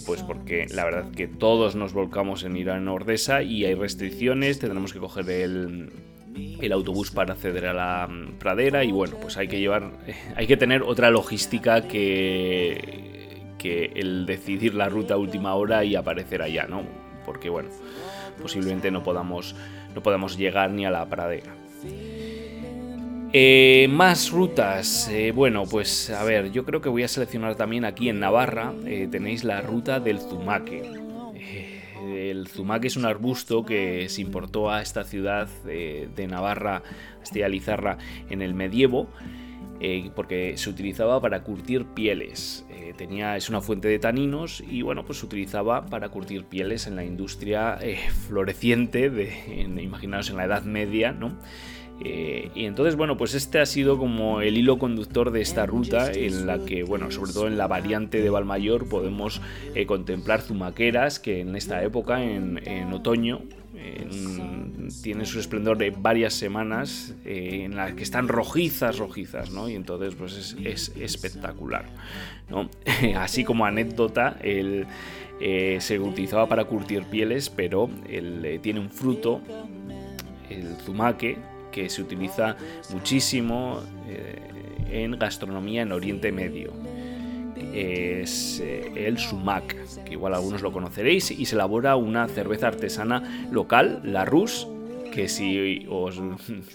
pues 0.06 0.22
porque 0.22 0.68
la 0.70 0.86
verdad 0.86 1.12
que 1.12 1.28
todos 1.28 1.76
nos 1.76 1.94
volcamos 1.94 2.44
en 2.44 2.56
ir 2.56 2.70
a 2.70 2.80
Ordesa 2.92 3.42
y 3.42 3.66
hay 3.66 3.74
restricciones, 3.74 4.60
tendremos 4.60 4.94
que 4.94 5.00
coger 5.00 5.30
el, 5.30 5.90
el 6.62 6.72
autobús 6.72 7.12
para 7.12 7.34
acceder 7.34 7.68
a 7.68 7.74
la 7.74 8.08
mm, 8.08 8.38
pradera 8.40 8.84
y 8.84 8.92
bueno, 8.92 9.18
pues 9.22 9.38
hay 9.38 9.48
que 9.48 9.60
llevar, 9.60 9.92
hay 10.36 10.48
que 10.48 10.58
tener 10.58 10.84
otra 10.84 11.10
logística 11.10 11.88
que 11.88 13.05
el 13.68 14.26
decidir 14.26 14.74
la 14.74 14.90
ruta 14.90 15.16
a 15.16 15.18
última 15.18 15.56
hora 15.56 15.84
y 15.84 15.96
aparecer 15.96 16.42
allá, 16.42 16.66
¿no? 16.68 16.84
Porque 17.26 17.50
bueno, 17.50 17.70
posiblemente 18.42 18.92
no 18.92 19.04
podamos, 19.04 19.56
no 19.94 20.02
podamos 20.02 20.38
llegar 20.38 20.72
ni 20.72 20.86
a 20.86 20.92
la 20.92 21.06
pradera. 21.08 21.54
Eh, 23.38 23.88
más 23.90 24.32
rutas. 24.32 25.10
Eh, 25.10 25.34
bueno, 25.36 25.66
pues 25.66 26.10
a 26.10 26.24
ver, 26.24 26.54
yo 26.54 26.64
creo 26.64 26.80
que 26.80 26.88
voy 26.88 27.04
a 27.04 27.10
seleccionar 27.10 27.56
también 27.56 27.84
aquí 27.84 28.08
en 28.08 28.22
Navarra. 28.22 28.74
Eh, 28.86 29.10
tenéis 29.12 29.44
la 29.44 29.60
ruta 29.60 30.00
del 30.00 30.20
zumaque. 30.20 30.84
el 32.06 32.48
zumaque 32.48 32.88
es 32.88 32.96
un 32.96 33.06
arbusto 33.06 33.66
que 33.66 34.08
se 34.08 34.22
importó 34.22 34.72
a 34.72 34.82
esta 34.82 35.04
ciudad 35.04 35.50
de 35.66 36.28
Navarra, 36.30 36.82
Castilla 37.20 37.50
Lizarra, 37.50 37.98
en 38.30 38.42
el 38.42 38.54
medievo. 38.54 39.10
porque 40.16 40.54
se 40.56 40.70
utilizaba 40.70 41.20
para 41.20 41.44
curtir 41.44 41.86
pieles 41.88 42.65
tenía, 42.94 43.36
es 43.38 43.50
una 43.50 43.62
fuente 43.62 43.88
de 43.88 44.00
taninos 44.00 44.64
y 44.70 44.82
bueno, 44.82 45.06
pues 45.06 45.20
se 45.20 45.26
utilizaba 45.26 45.86
para 45.86 46.10
curtir 46.10 46.46
pieles 46.46 46.88
en 46.88 46.96
la 46.96 47.04
industria 47.04 47.78
eh, 47.82 48.00
floreciente, 48.28 49.10
de, 49.10 49.62
en, 49.62 49.80
imaginaos 49.80 50.30
en 50.30 50.38
la 50.38 50.46
Edad 50.46 50.64
Media, 50.64 51.12
¿no? 51.12 51.38
Eh, 52.04 52.52
y 52.54 52.66
entonces, 52.66 52.98
bueno, 52.98 53.16
pues 53.16 53.36
este 53.36 53.60
ha 53.60 53.66
sido 53.66 53.98
como 53.98 54.42
el 54.42 54.58
hilo 54.58 54.78
conductor 54.78 55.32
de 55.32 55.40
esta 55.40 55.66
ruta 55.66 56.12
en 56.12 56.46
la 56.46 56.60
que, 56.60 56.84
bueno, 56.84 57.10
sobre 57.10 57.32
todo 57.32 57.48
en 57.48 57.58
la 57.58 57.68
variante 57.68 58.22
de 58.22 58.30
Valmayor 58.30 58.90
podemos 58.90 59.42
eh, 59.76 59.86
contemplar 59.86 60.42
zumaqueras 60.42 61.20
que 61.20 61.40
en 61.40 61.56
esta 61.56 61.82
época, 61.84 62.22
en 62.22 62.92
otoño, 62.92 63.44
tiene 65.02 65.26
su 65.26 65.40
esplendor 65.40 65.78
de 65.78 65.92
varias 65.92 66.34
semanas 66.34 67.14
eh, 67.26 67.62
en 67.64 67.76
las 67.76 67.94
que 67.94 68.04
están 68.04 68.28
rojizas, 68.28 68.98
rojizas, 68.98 69.52
¿no? 69.52 69.70
Y 69.70 69.76
entonces 69.76 70.16
pues 70.16 70.56
es, 70.64 70.92
espectacular, 71.00 71.86
¿no? 72.50 72.70
Así 73.18 73.44
como 73.44 73.66
anécdota, 73.66 74.38
el, 74.42 74.86
eh, 75.40 75.78
se 75.82 76.00
utilizaba 76.00 76.48
para 76.48 76.66
curtir 76.66 77.04
pieles, 77.04 77.50
pero 77.50 77.90
él, 78.10 78.60
tiene 78.62 78.80
un 78.80 78.90
fruto, 78.90 79.42
el 80.50 80.76
zumaque, 80.86 81.38
que 81.72 81.90
se 81.90 82.02
utiliza 82.02 82.56
muchísimo 82.94 83.82
en 84.90 85.20
gastronomía 85.20 85.82
en 85.82 85.92
Oriente 85.92 86.32
Medio 86.32 86.72
es 87.76 88.62
eh, 88.62 88.92
el 88.96 89.18
sumac, 89.18 89.76
que 90.04 90.14
igual 90.14 90.34
algunos 90.34 90.62
lo 90.62 90.72
conoceréis, 90.72 91.32
y 91.32 91.46
se 91.46 91.56
elabora 91.56 91.96
una 91.96 92.28
cerveza 92.28 92.68
artesana 92.68 93.48
local, 93.52 94.02
la 94.04 94.26
Rus, 94.26 94.68
que 95.12 95.28
si 95.28 95.86
os, 95.90 96.22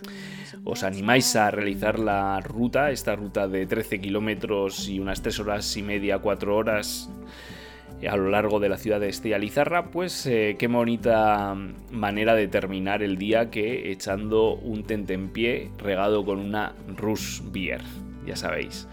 os 0.64 0.82
animáis 0.82 1.34
a 1.36 1.50
realizar 1.50 1.98
la 1.98 2.40
ruta, 2.40 2.90
esta 2.90 3.16
ruta 3.16 3.48
de 3.48 3.66
13 3.66 4.00
kilómetros 4.00 4.88
y 4.88 5.00
unas 5.00 5.22
3 5.22 5.40
horas 5.40 5.76
y 5.76 5.82
media, 5.82 6.18
4 6.18 6.56
horas 6.56 7.10
a 8.08 8.16
lo 8.16 8.30
largo 8.30 8.60
de 8.60 8.68
la 8.68 8.78
ciudad 8.78 9.00
de 9.00 9.08
Estella 9.08 9.38
Lizarra, 9.38 9.90
pues 9.90 10.24
eh, 10.26 10.56
qué 10.58 10.68
bonita 10.68 11.54
manera 11.90 12.34
de 12.34 12.48
terminar 12.48 13.02
el 13.02 13.18
día 13.18 13.50
que 13.50 13.90
echando 13.90 14.54
un 14.54 14.84
tentempié 14.84 15.70
regado 15.78 16.24
con 16.24 16.38
una 16.38 16.74
Rus 16.96 17.42
Beer, 17.52 17.82
ya 18.26 18.36
sabéis. 18.36 18.88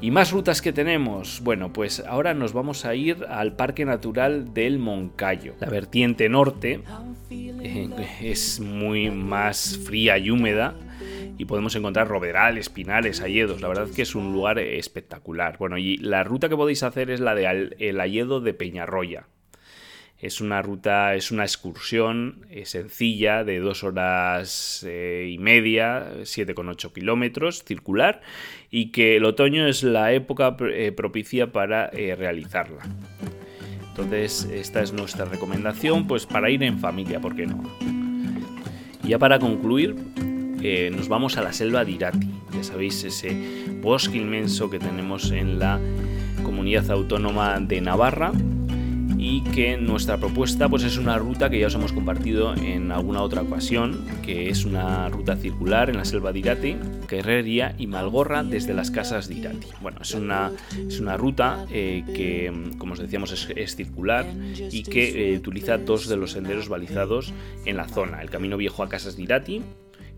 ¿Y 0.00 0.12
más 0.12 0.30
rutas 0.30 0.62
que 0.62 0.72
tenemos? 0.72 1.40
Bueno, 1.42 1.72
pues 1.72 2.04
ahora 2.06 2.32
nos 2.32 2.52
vamos 2.52 2.84
a 2.84 2.94
ir 2.94 3.26
al 3.28 3.56
Parque 3.56 3.84
Natural 3.84 4.54
del 4.54 4.78
Moncayo. 4.78 5.54
La 5.58 5.68
vertiente 5.68 6.28
norte 6.28 6.82
eh, 7.30 7.90
es 8.20 8.60
muy 8.60 9.10
más 9.10 9.76
fría 9.84 10.16
y 10.16 10.30
húmeda 10.30 10.76
y 11.36 11.46
podemos 11.46 11.74
encontrar 11.74 12.06
roberales, 12.06 12.68
pinares, 12.68 13.20
hayedos. 13.20 13.60
La 13.60 13.66
verdad 13.66 13.88
es 13.88 13.96
que 13.96 14.02
es 14.02 14.14
un 14.14 14.32
lugar 14.32 14.60
espectacular. 14.60 15.58
Bueno, 15.58 15.78
y 15.78 15.96
la 15.96 16.22
ruta 16.22 16.48
que 16.48 16.56
podéis 16.56 16.84
hacer 16.84 17.10
es 17.10 17.18
la 17.18 17.34
de 17.34 17.74
el 17.80 18.00
hayedo 18.00 18.40
de 18.40 18.54
Peñarroya. 18.54 19.26
Es 20.20 20.40
una 20.40 20.62
ruta, 20.62 21.14
es 21.14 21.30
una 21.30 21.44
excursión 21.44 22.44
eh, 22.50 22.66
sencilla 22.66 23.44
de 23.44 23.60
dos 23.60 23.84
horas 23.84 24.84
eh, 24.84 25.30
y 25.32 25.38
media, 25.38 26.12
7,8 26.22 26.92
kilómetros, 26.92 27.62
circular, 27.64 28.20
y 28.68 28.90
que 28.90 29.16
el 29.16 29.24
otoño 29.24 29.68
es 29.68 29.84
la 29.84 30.12
época 30.12 30.56
eh, 30.72 30.90
propicia 30.90 31.52
para 31.52 31.90
realizarla. 31.90 32.82
Entonces, 33.90 34.48
esta 34.52 34.82
es 34.82 34.92
nuestra 34.92 35.24
recomendación, 35.24 36.08
pues 36.08 36.26
para 36.26 36.50
ir 36.50 36.64
en 36.64 36.80
familia, 36.80 37.20
¿por 37.20 37.36
qué 37.36 37.46
no? 37.46 37.62
Ya 39.04 39.20
para 39.20 39.38
concluir, 39.38 39.94
nos 40.92 41.08
vamos 41.08 41.36
a 41.36 41.42
la 41.42 41.52
selva 41.52 41.84
de 41.84 41.92
Irati. 41.92 42.28
Ya 42.52 42.64
sabéis, 42.64 43.04
ese 43.04 43.36
bosque 43.80 44.18
inmenso 44.18 44.68
que 44.68 44.80
tenemos 44.80 45.30
en 45.30 45.60
la 45.60 45.80
comunidad 46.42 46.90
autónoma 46.90 47.58
de 47.60 47.80
Navarra 47.80 48.32
y 49.18 49.42
que 49.42 49.76
nuestra 49.76 50.16
propuesta 50.16 50.68
pues 50.68 50.84
es 50.84 50.96
una 50.96 51.18
ruta 51.18 51.50
que 51.50 51.58
ya 51.58 51.66
os 51.66 51.74
hemos 51.74 51.92
compartido 51.92 52.54
en 52.54 52.92
alguna 52.92 53.22
otra 53.22 53.42
ocasión, 53.42 54.06
que 54.22 54.48
es 54.48 54.64
una 54.64 55.08
ruta 55.08 55.36
circular 55.36 55.90
en 55.90 55.96
la 55.96 56.04
selva 56.04 56.32
de 56.32 56.38
Irati, 56.38 56.76
Guerrería 57.08 57.74
y 57.78 57.88
Malgorra 57.88 58.44
desde 58.44 58.74
las 58.74 58.90
casas 58.90 59.28
de 59.28 59.34
Irati. 59.34 59.66
Bueno, 59.82 59.98
es 60.00 60.14
una, 60.14 60.52
es 60.86 61.00
una 61.00 61.16
ruta 61.16 61.66
eh, 61.70 62.04
que, 62.14 62.52
como 62.78 62.92
os 62.92 63.00
decíamos, 63.00 63.32
es, 63.32 63.76
circular 63.76 64.26
y 64.70 64.82
que 64.84 65.32
eh, 65.32 65.36
utiliza 65.36 65.78
dos 65.78 66.08
de 66.08 66.16
los 66.16 66.32
senderos 66.32 66.68
balizados 66.68 67.32
en 67.66 67.76
la 67.76 67.88
zona, 67.88 68.22
el 68.22 68.30
camino 68.30 68.56
viejo 68.56 68.82
a 68.82 68.88
casas 68.88 69.16
de 69.16 69.24
Irati 69.24 69.62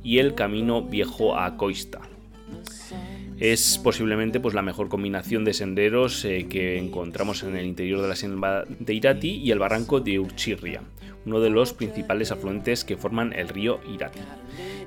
y 0.02 0.18
el 0.18 0.34
camino 0.34 0.82
viejo 0.82 1.38
a 1.38 1.56
Coista 1.56 2.00
es 3.40 3.80
posiblemente 3.82 4.38
pues, 4.38 4.54
la 4.54 4.62
mejor 4.62 4.88
combinación 4.88 5.44
de 5.44 5.54
senderos 5.54 6.24
eh, 6.24 6.46
que 6.48 6.78
encontramos 6.78 7.42
en 7.42 7.56
el 7.56 7.66
interior 7.66 8.02
de 8.02 8.08
la 8.08 8.16
selva 8.16 8.64
de 8.68 8.94
Irati 8.94 9.30
y 9.30 9.50
el 9.50 9.58
barranco 9.58 10.00
de 10.00 10.18
Urchirria, 10.18 10.82
uno 11.24 11.40
de 11.40 11.48
los 11.48 11.72
principales 11.72 12.30
afluentes 12.30 12.84
que 12.84 12.98
forman 12.98 13.32
el 13.32 13.48
río 13.48 13.80
Irati. 13.92 14.20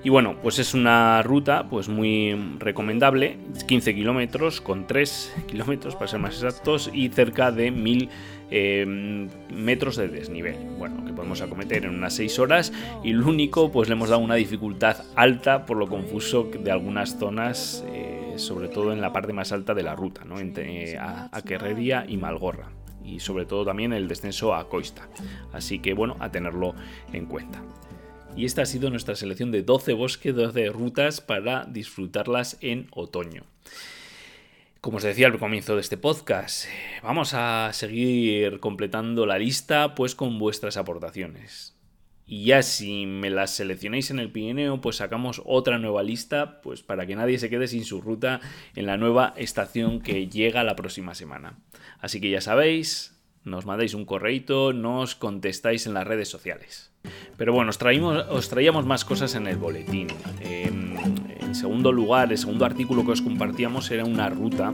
Y 0.03 0.09
bueno, 0.09 0.35
pues 0.41 0.59
es 0.59 0.73
una 0.73 1.23
ruta 1.23 1.67
pues 1.69 1.89
muy 1.89 2.35
recomendable, 2.59 3.37
15 3.67 3.95
kilómetros 3.95 4.61
con 4.61 4.85
3 4.85 5.33
kilómetros 5.47 5.95
para 5.95 6.07
ser 6.07 6.19
más 6.19 6.35
exactos 6.35 6.91
y 6.93 7.09
cerca 7.09 7.51
de 7.51 7.71
1000 7.71 8.09
Em, 8.55 9.29
metros 9.49 9.95
de 9.95 10.07
desnivel. 10.07 10.55
Bueno, 10.77 11.03
que 11.03 11.11
podemos 11.11 11.41
acometer 11.41 11.85
en 11.85 11.95
unas 11.95 12.13
6 12.13 12.37
horas 12.37 12.71
y 13.03 13.11
lo 13.11 13.27
único, 13.27 13.71
pues 13.71 13.89
le 13.89 13.95
hemos 13.95 14.09
dado 14.09 14.21
una 14.21 14.35
dificultad 14.35 14.97
alta 15.15 15.65
por 15.65 15.75
lo 15.77 15.87
confuso 15.87 16.43
de 16.43 16.69
algunas 16.69 17.17
zonas, 17.17 17.83
eh, 17.87 18.33
sobre 18.35 18.67
todo 18.67 18.93
en 18.93 19.01
la 19.01 19.11
parte 19.11 19.33
más 19.33 19.51
alta 19.51 19.73
de 19.73 19.81
la 19.81 19.95
ruta, 19.95 20.23
¿no? 20.23 20.39
entre 20.39 20.99
a, 20.99 21.31
a 21.31 22.05
y 22.07 22.17
Malgorra 22.17 22.69
y 23.03 23.19
sobre 23.21 23.47
todo 23.47 23.65
también 23.65 23.91
el 23.91 24.07
descenso 24.07 24.53
a 24.53 24.69
Coista. 24.69 25.09
Así 25.51 25.79
que 25.79 25.95
bueno, 25.95 26.15
a 26.19 26.31
tenerlo 26.31 26.75
en 27.11 27.25
cuenta. 27.25 27.59
Y 28.35 28.45
esta 28.45 28.61
ha 28.61 28.65
sido 28.67 28.91
nuestra 28.91 29.15
selección 29.15 29.49
de 29.49 29.63
12 29.63 29.93
bosques, 29.93 30.35
12 30.35 30.69
rutas 30.69 31.21
para 31.21 31.65
disfrutarlas 31.65 32.59
en 32.61 32.85
otoño. 32.91 33.45
Como 34.83 34.97
os 34.97 35.03
decía 35.03 35.27
al 35.27 35.39
comienzo 35.39 35.75
de 35.75 35.79
este 35.79 35.95
podcast, 35.95 36.65
vamos 37.01 37.33
a 37.33 37.71
seguir 37.71 38.59
completando 38.59 39.25
la 39.25 39.39
lista 39.39 39.95
pues 39.95 40.13
con 40.13 40.37
vuestras 40.39 40.75
aportaciones. 40.75 41.79
Y 42.25 42.43
ya 42.43 42.63
si 42.63 43.05
me 43.05 43.29
las 43.29 43.51
seleccionáis 43.51 44.11
en 44.11 44.19
el 44.19 44.29
Pirineo, 44.29 44.81
pues 44.81 44.97
sacamos 44.97 45.41
otra 45.45 45.79
nueva 45.79 46.03
lista, 46.03 46.59
pues 46.59 46.83
para 46.83 47.05
que 47.05 47.15
nadie 47.15 47.39
se 47.39 47.49
quede 47.49 47.69
sin 47.69 47.85
su 47.85 48.01
ruta 48.01 48.41
en 48.75 48.85
la 48.85 48.97
nueva 48.97 49.33
estación 49.37 50.01
que 50.01 50.27
llega 50.27 50.65
la 50.65 50.75
próxima 50.75 51.15
semana. 51.15 51.59
Así 51.99 52.19
que 52.19 52.29
ya 52.29 52.41
sabéis, 52.41 53.22
nos 53.45 53.65
mandáis 53.65 53.93
un 53.93 54.05
correito, 54.05 54.73
nos 54.73 55.15
contestáis 55.15 55.85
en 55.85 55.93
las 55.93 56.07
redes 56.07 56.29
sociales. 56.29 56.91
Pero 57.37 57.53
bueno, 57.53 57.69
os, 57.69 57.77
traímos, 57.77 58.25
os 58.29 58.49
traíamos 58.49 58.85
más 58.85 59.03
cosas 59.03 59.35
en 59.35 59.47
el 59.47 59.57
boletín. 59.57 60.07
Em, 60.41 60.95
en 61.39 61.55
segundo 61.55 61.91
lugar, 61.91 62.31
el 62.31 62.37
segundo 62.37 62.65
artículo 62.65 63.05
que 63.05 63.11
os 63.11 63.21
compartíamos 63.21 63.91
era 63.91 64.05
una 64.05 64.29
ruta 64.29 64.73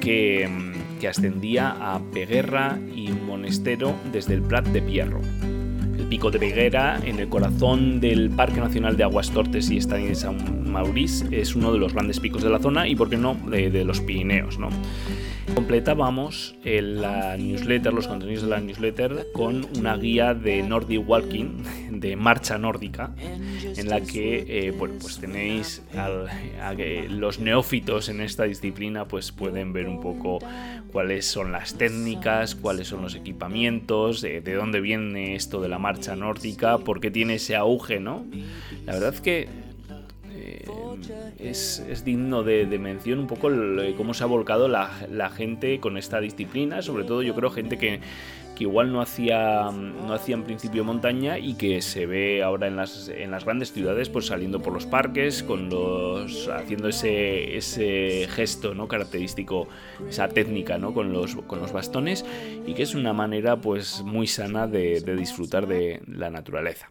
que, 0.00 0.44
em, 0.44 0.72
que 0.98 1.08
ascendía 1.08 1.76
a 1.78 2.00
Peguerra 2.12 2.78
y 2.94 3.08
Monestero 3.10 3.94
desde 4.12 4.34
el 4.34 4.42
Prat 4.42 4.66
de 4.68 4.80
Pierro. 4.80 5.20
El 5.98 6.06
pico 6.06 6.30
de 6.30 6.38
Peguera, 6.38 7.00
en 7.04 7.18
el 7.18 7.28
corazón 7.28 8.00
del 8.00 8.30
Parque 8.30 8.60
Nacional 8.60 8.96
de 8.96 9.02
Aguas 9.02 9.30
Tortes 9.30 9.70
y 9.70 9.76
Estadio 9.76 10.06
de 10.06 10.14
San 10.14 10.70
Maurice, 10.70 11.26
es 11.32 11.54
uno 11.54 11.72
de 11.72 11.78
los 11.78 11.92
grandes 11.92 12.20
picos 12.20 12.42
de 12.42 12.50
la 12.50 12.60
zona 12.60 12.88
y, 12.88 12.94
por 12.94 13.10
qué 13.10 13.16
no, 13.16 13.34
de, 13.34 13.70
de 13.70 13.84
los 13.84 14.00
Pirineos. 14.00 14.58
¿no? 14.58 14.68
Completábamos 15.56 16.54
la 16.64 17.34
newsletter, 17.38 17.90
los 17.90 18.06
contenidos 18.06 18.42
de 18.42 18.50
la 18.50 18.60
newsletter, 18.60 19.28
con 19.32 19.66
una 19.78 19.96
guía 19.96 20.34
de 20.34 20.62
Nordic 20.62 21.08
Walking, 21.08 21.62
de 21.92 22.14
marcha 22.14 22.58
nórdica, 22.58 23.14
en 23.62 23.88
la 23.88 24.02
que 24.02 24.44
eh, 24.46 24.70
bueno, 24.72 24.96
pues 25.00 25.18
tenéis 25.18 25.82
a 25.96 26.10
los 27.08 27.38
neófitos 27.38 28.10
en 28.10 28.20
esta 28.20 28.44
disciplina, 28.44 29.06
pues 29.06 29.32
pueden 29.32 29.72
ver 29.72 29.88
un 29.88 30.02
poco 30.02 30.40
cuáles 30.92 31.24
son 31.24 31.52
las 31.52 31.78
técnicas, 31.78 32.54
cuáles 32.54 32.88
son 32.88 33.00
los 33.00 33.14
equipamientos, 33.14 34.20
de, 34.20 34.42
dónde 34.42 34.82
viene 34.82 35.36
esto 35.36 35.62
de 35.62 35.70
la 35.70 35.78
marcha 35.78 36.16
nórdica, 36.16 36.76
por 36.76 37.00
qué 37.00 37.10
tiene 37.10 37.36
ese 37.36 37.56
auge, 37.56 37.98
¿no? 37.98 38.26
La 38.84 38.92
verdad 38.92 39.14
es 39.14 39.22
que 39.22 39.48
es, 41.38 42.04
digno 42.04 42.42
de, 42.42 42.66
mención 42.78 43.18
un 43.20 43.26
poco 43.26 43.50
cómo 43.96 44.14
se 44.14 44.24
ha 44.24 44.26
volcado 44.26 44.68
la, 44.68 45.30
gente 45.30 45.80
con 45.80 45.96
esta 45.96 46.20
disciplina, 46.20 46.82
sobre 46.82 47.04
todo 47.04 47.22
yo 47.22 47.34
creo 47.34 47.50
gente 47.50 47.78
que, 47.78 48.00
igual 48.58 48.90
no 48.90 49.02
hacía, 49.02 49.70
no 49.70 50.14
hacía 50.14 50.34
en 50.34 50.44
principio 50.44 50.82
montaña 50.82 51.38
y 51.38 51.54
que 51.54 51.82
se 51.82 52.06
ve 52.06 52.42
ahora 52.42 52.68
en 52.68 52.76
las, 52.76 53.08
en 53.08 53.30
las 53.30 53.44
grandes 53.44 53.70
ciudades 53.72 54.08
pues 54.08 54.26
saliendo 54.26 54.62
por 54.62 54.72
los 54.72 54.86
parques, 54.86 55.42
con 55.42 55.68
los, 55.68 56.48
haciendo 56.48 56.88
ese, 56.88 57.56
ese 57.56 58.26
gesto 58.30 58.74
¿no? 58.74 58.88
característico, 58.88 59.68
esa 60.08 60.28
técnica 60.28 60.78
¿no? 60.78 60.94
con, 60.94 61.12
los, 61.12 61.36
con 61.36 61.60
los 61.60 61.72
bastones 61.72 62.24
y 62.66 62.72
que 62.72 62.82
es 62.82 62.94
una 62.94 63.12
manera 63.12 63.56
pues 63.56 64.02
muy 64.02 64.26
sana 64.26 64.66
de 64.66 65.00
disfrutar 65.16 65.66
de 65.66 66.00
la 66.06 66.30
naturaleza. 66.30 66.90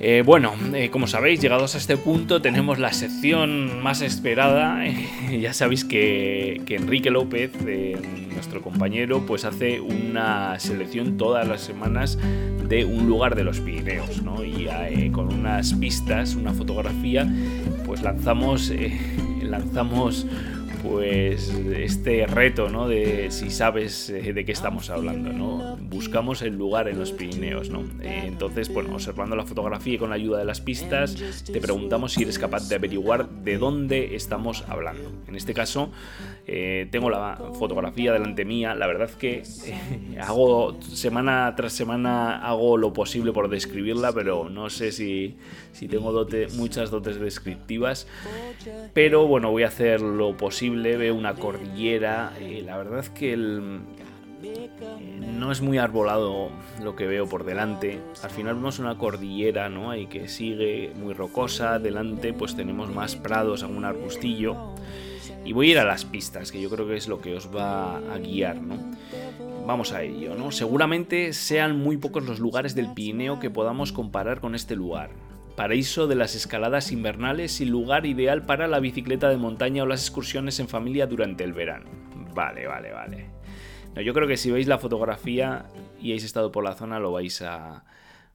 Eh, 0.00 0.22
bueno, 0.24 0.52
eh, 0.74 0.90
como 0.90 1.06
sabéis, 1.06 1.40
llegados 1.40 1.74
a 1.74 1.78
este 1.78 1.96
punto 1.96 2.42
tenemos 2.42 2.78
la 2.78 2.92
sección 2.92 3.82
más 3.82 4.02
esperada. 4.02 4.84
ya 5.40 5.52
sabéis 5.52 5.84
que, 5.84 6.62
Enrique 6.68 7.10
López, 7.10 7.52
eh, 7.66 7.96
nuestro 8.34 8.60
compañero, 8.60 9.24
pues 9.26 9.44
hace 9.44 9.80
una 9.80 10.58
selección 10.58 11.16
todas 11.16 11.48
las 11.48 11.62
semanas 11.62 12.18
de 12.68 12.84
un 12.84 13.06
lugar 13.06 13.34
de 13.34 13.44
los 13.44 13.60
Pirineos, 13.60 14.22
¿no? 14.22 14.44
Y 14.44 14.68
con 15.10 15.32
unas 15.32 15.74
pistas, 15.74 16.34
una 16.34 16.52
fotografía, 16.52 17.26
pues 17.86 18.02
lanzamos, 18.02 18.72
lanzamos 19.42 20.26
pues 20.84 21.48
este 21.48 22.26
reto, 22.26 22.68
¿no? 22.68 22.88
De 22.88 23.30
si 23.30 23.50
sabes 23.50 24.10
eh, 24.10 24.32
de 24.32 24.44
qué 24.44 24.52
estamos 24.52 24.90
hablando, 24.90 25.32
¿no? 25.32 25.76
Buscamos 25.80 26.42
el 26.42 26.56
lugar 26.56 26.88
en 26.88 26.98
los 26.98 27.12
Pirineos, 27.12 27.70
¿no? 27.70 27.80
Eh, 28.02 28.24
entonces, 28.26 28.72
bueno, 28.72 28.94
observando 28.94 29.34
la 29.34 29.44
fotografía 29.44 29.94
y 29.94 29.98
con 29.98 30.10
la 30.10 30.16
ayuda 30.16 30.38
de 30.38 30.44
las 30.44 30.60
pistas, 30.60 31.44
te 31.44 31.60
preguntamos 31.60 32.12
si 32.12 32.22
eres 32.22 32.38
capaz 32.38 32.68
de 32.68 32.74
averiguar 32.74 33.28
de 33.28 33.56
dónde 33.58 34.14
estamos 34.14 34.64
hablando. 34.68 35.10
En 35.26 35.36
este 35.36 35.54
caso, 35.54 35.90
eh, 36.46 36.88
tengo 36.90 37.08
la 37.08 37.40
fotografía 37.58 38.12
delante 38.12 38.44
mía. 38.44 38.74
La 38.74 38.86
verdad 38.86 39.10
que 39.10 39.42
hago 40.20 40.78
semana 40.82 41.54
tras 41.56 41.72
semana 41.72 42.46
hago 42.46 42.76
lo 42.76 42.92
posible 42.92 43.32
por 43.32 43.48
describirla, 43.48 44.12
pero 44.12 44.50
no 44.50 44.68
sé 44.68 44.92
si, 44.92 45.36
si 45.72 45.88
tengo 45.88 46.12
dote, 46.12 46.48
muchas 46.56 46.90
dotes 46.90 47.18
descriptivas. 47.18 48.06
Pero 48.92 49.26
bueno, 49.26 49.50
voy 49.50 49.62
a 49.62 49.68
hacer 49.68 50.00
lo 50.00 50.36
posible. 50.36 50.73
Veo 50.82 51.14
una 51.14 51.34
cordillera. 51.34 52.32
y 52.40 52.60
la 52.62 52.76
verdad 52.76 53.00
es 53.00 53.10
que 53.10 53.32
el, 53.32 53.80
no 55.20 55.52
es 55.52 55.60
muy 55.60 55.78
arbolado 55.78 56.50
lo 56.82 56.96
que 56.96 57.06
veo 57.06 57.28
por 57.28 57.44
delante. 57.44 58.00
Al 58.22 58.30
final 58.30 58.54
vemos 58.56 58.78
una 58.78 58.98
cordillera, 58.98 59.68
¿no? 59.68 59.90
Ahí 59.90 60.06
que 60.06 60.28
sigue 60.28 60.92
muy 60.96 61.14
rocosa. 61.14 61.78
Delante 61.78 62.32
pues 62.32 62.56
tenemos 62.56 62.92
más 62.92 63.16
prados, 63.16 63.62
algún 63.62 63.84
arbustillo. 63.84 64.74
Y 65.44 65.52
voy 65.52 65.68
a 65.68 65.72
ir 65.72 65.78
a 65.78 65.84
las 65.84 66.04
pistas, 66.04 66.50
que 66.50 66.60
yo 66.60 66.70
creo 66.70 66.86
que 66.86 66.96
es 66.96 67.08
lo 67.08 67.20
que 67.20 67.34
os 67.34 67.54
va 67.54 67.98
a 67.98 68.18
guiar, 68.18 68.62
¿no? 68.62 68.76
Vamos 69.66 69.92
a 69.92 70.02
ello, 70.02 70.34
¿no? 70.34 70.50
Seguramente 70.50 71.32
sean 71.32 71.78
muy 71.78 71.96
pocos 71.96 72.24
los 72.24 72.38
lugares 72.38 72.74
del 72.74 72.92
Pirineo 72.92 73.40
que 73.40 73.50
podamos 73.50 73.92
comparar 73.92 74.40
con 74.40 74.54
este 74.54 74.74
lugar. 74.74 75.10
Paraíso 75.56 76.06
de 76.08 76.16
las 76.16 76.34
escaladas 76.34 76.90
invernales 76.90 77.60
y 77.60 77.64
lugar 77.64 78.06
ideal 78.06 78.42
para 78.42 78.66
la 78.66 78.80
bicicleta 78.80 79.28
de 79.28 79.36
montaña 79.36 79.84
o 79.84 79.86
las 79.86 80.00
excursiones 80.00 80.58
en 80.58 80.68
familia 80.68 81.06
durante 81.06 81.44
el 81.44 81.52
verano. 81.52 81.88
Vale, 82.34 82.66
vale, 82.66 82.92
vale. 82.92 83.26
No, 83.94 84.02
yo 84.02 84.12
creo 84.14 84.26
que 84.26 84.36
si 84.36 84.50
veis 84.50 84.66
la 84.66 84.78
fotografía 84.78 85.66
y 86.00 86.10
habéis 86.10 86.24
estado 86.24 86.50
por 86.50 86.64
la 86.64 86.74
zona 86.74 86.98
lo 86.98 87.12
vais 87.12 87.40
a, 87.42 87.84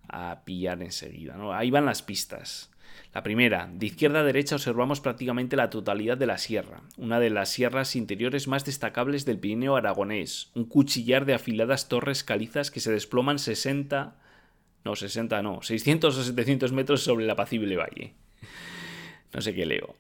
a 0.07 0.41
pillar 0.45 0.81
enseguida. 0.81 1.35
¿no? 1.35 1.53
Ahí 1.53 1.71
van 1.71 1.85
las 1.85 2.01
pistas. 2.01 2.71
La 3.13 3.23
primera, 3.23 3.69
de 3.73 3.87
izquierda 3.87 4.19
a 4.19 4.23
derecha 4.23 4.55
observamos 4.55 5.01
prácticamente 5.01 5.55
la 5.55 5.69
totalidad 5.69 6.17
de 6.17 6.27
la 6.27 6.37
sierra, 6.37 6.81
una 6.97 7.19
de 7.19 7.31
las 7.31 7.49
sierras 7.49 7.95
interiores 7.95 8.47
más 8.47 8.65
destacables 8.65 9.25
del 9.25 9.39
Pirineo 9.39 9.75
aragonés, 9.75 10.51
un 10.53 10.65
cuchillar 10.65 11.25
de 11.25 11.33
afiladas 11.33 11.89
torres 11.89 12.23
calizas 12.23 12.69
que 12.69 12.79
se 12.79 12.91
desploman 12.91 13.39
60, 13.39 14.15
no 14.83 14.95
60 14.95 15.41
no, 15.41 15.61
600 15.61 16.17
o 16.17 16.23
700 16.23 16.71
metros 16.71 17.03
sobre 17.03 17.25
el 17.25 17.29
apacible 17.29 17.75
valle. 17.77 18.13
No 19.33 19.41
sé 19.41 19.53
qué 19.53 19.65
leo. 19.65 19.95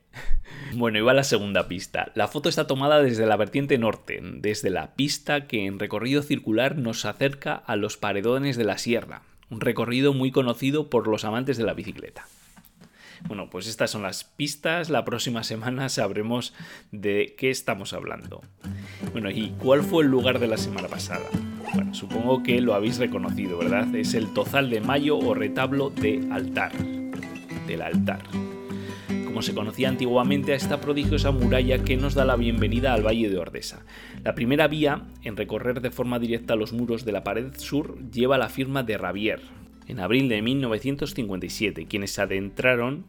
Bueno, 0.73 0.97
y 0.97 1.01
va 1.01 1.13
la 1.13 1.23
segunda 1.23 1.67
pista. 1.67 2.11
La 2.15 2.27
foto 2.27 2.49
está 2.49 2.67
tomada 2.67 3.01
desde 3.01 3.25
la 3.25 3.37
vertiente 3.37 3.77
norte, 3.77 4.19
desde 4.21 4.69
la 4.69 4.95
pista 4.95 5.47
que 5.47 5.65
en 5.65 5.79
recorrido 5.79 6.23
circular 6.23 6.77
nos 6.77 7.05
acerca 7.05 7.55
a 7.55 7.75
los 7.75 7.97
paredones 7.97 8.57
de 8.57 8.63
la 8.63 8.77
sierra, 8.77 9.21
un 9.49 9.61
recorrido 9.61 10.13
muy 10.13 10.31
conocido 10.31 10.89
por 10.89 11.07
los 11.07 11.25
amantes 11.25 11.57
de 11.57 11.63
la 11.63 11.73
bicicleta. 11.73 12.27
Bueno, 13.27 13.49
pues 13.49 13.67
estas 13.67 13.91
son 13.91 14.03
las 14.03 14.23
pistas. 14.23 14.89
La 14.89 15.05
próxima 15.05 15.43
semana 15.43 15.89
sabremos 15.89 16.53
de 16.91 17.35
qué 17.37 17.49
estamos 17.49 17.93
hablando. 17.93 18.41
Bueno, 19.11 19.29
¿y 19.29 19.53
cuál 19.59 19.83
fue 19.83 20.03
el 20.03 20.09
lugar 20.09 20.39
de 20.39 20.47
la 20.47 20.57
semana 20.57 20.87
pasada? 20.87 21.25
Bueno, 21.73 21.93
supongo 21.93 22.43
que 22.43 22.61
lo 22.61 22.73
habéis 22.73 22.97
reconocido, 22.97 23.57
¿verdad? 23.57 23.93
Es 23.95 24.13
el 24.13 24.33
Tozal 24.33 24.69
de 24.69 24.81
Mayo 24.81 25.17
o 25.17 25.33
retablo 25.33 25.89
de 25.89 26.27
altar. 26.31 26.71
Del 27.67 27.81
altar 27.81 28.23
como 29.29 29.43
se 29.43 29.53
conocía 29.53 29.89
antiguamente 29.89 30.53
a 30.53 30.55
esta 30.55 30.81
prodigiosa 30.81 31.29
muralla 31.29 31.83
que 31.83 31.97
nos 31.97 32.15
da 32.15 32.25
la 32.25 32.35
bienvenida 32.35 32.95
al 32.95 33.05
Valle 33.05 33.29
de 33.29 33.37
Ordesa. 33.37 33.85
La 34.23 34.33
primera 34.33 34.67
vía 34.67 35.03
en 35.23 35.37
recorrer 35.37 35.81
de 35.81 35.91
forma 35.91 36.17
directa 36.17 36.55
los 36.55 36.73
muros 36.73 37.05
de 37.05 37.11
la 37.11 37.23
pared 37.23 37.53
sur 37.55 37.99
lleva 38.09 38.39
la 38.39 38.49
firma 38.49 38.81
de 38.81 38.97
Rabier, 38.97 39.39
en 39.89 39.99
abril 39.99 40.29
de 40.29 40.41
1957, 40.41 41.87
quienes 41.87 42.11
se 42.11 42.21
adentraron 42.21 43.05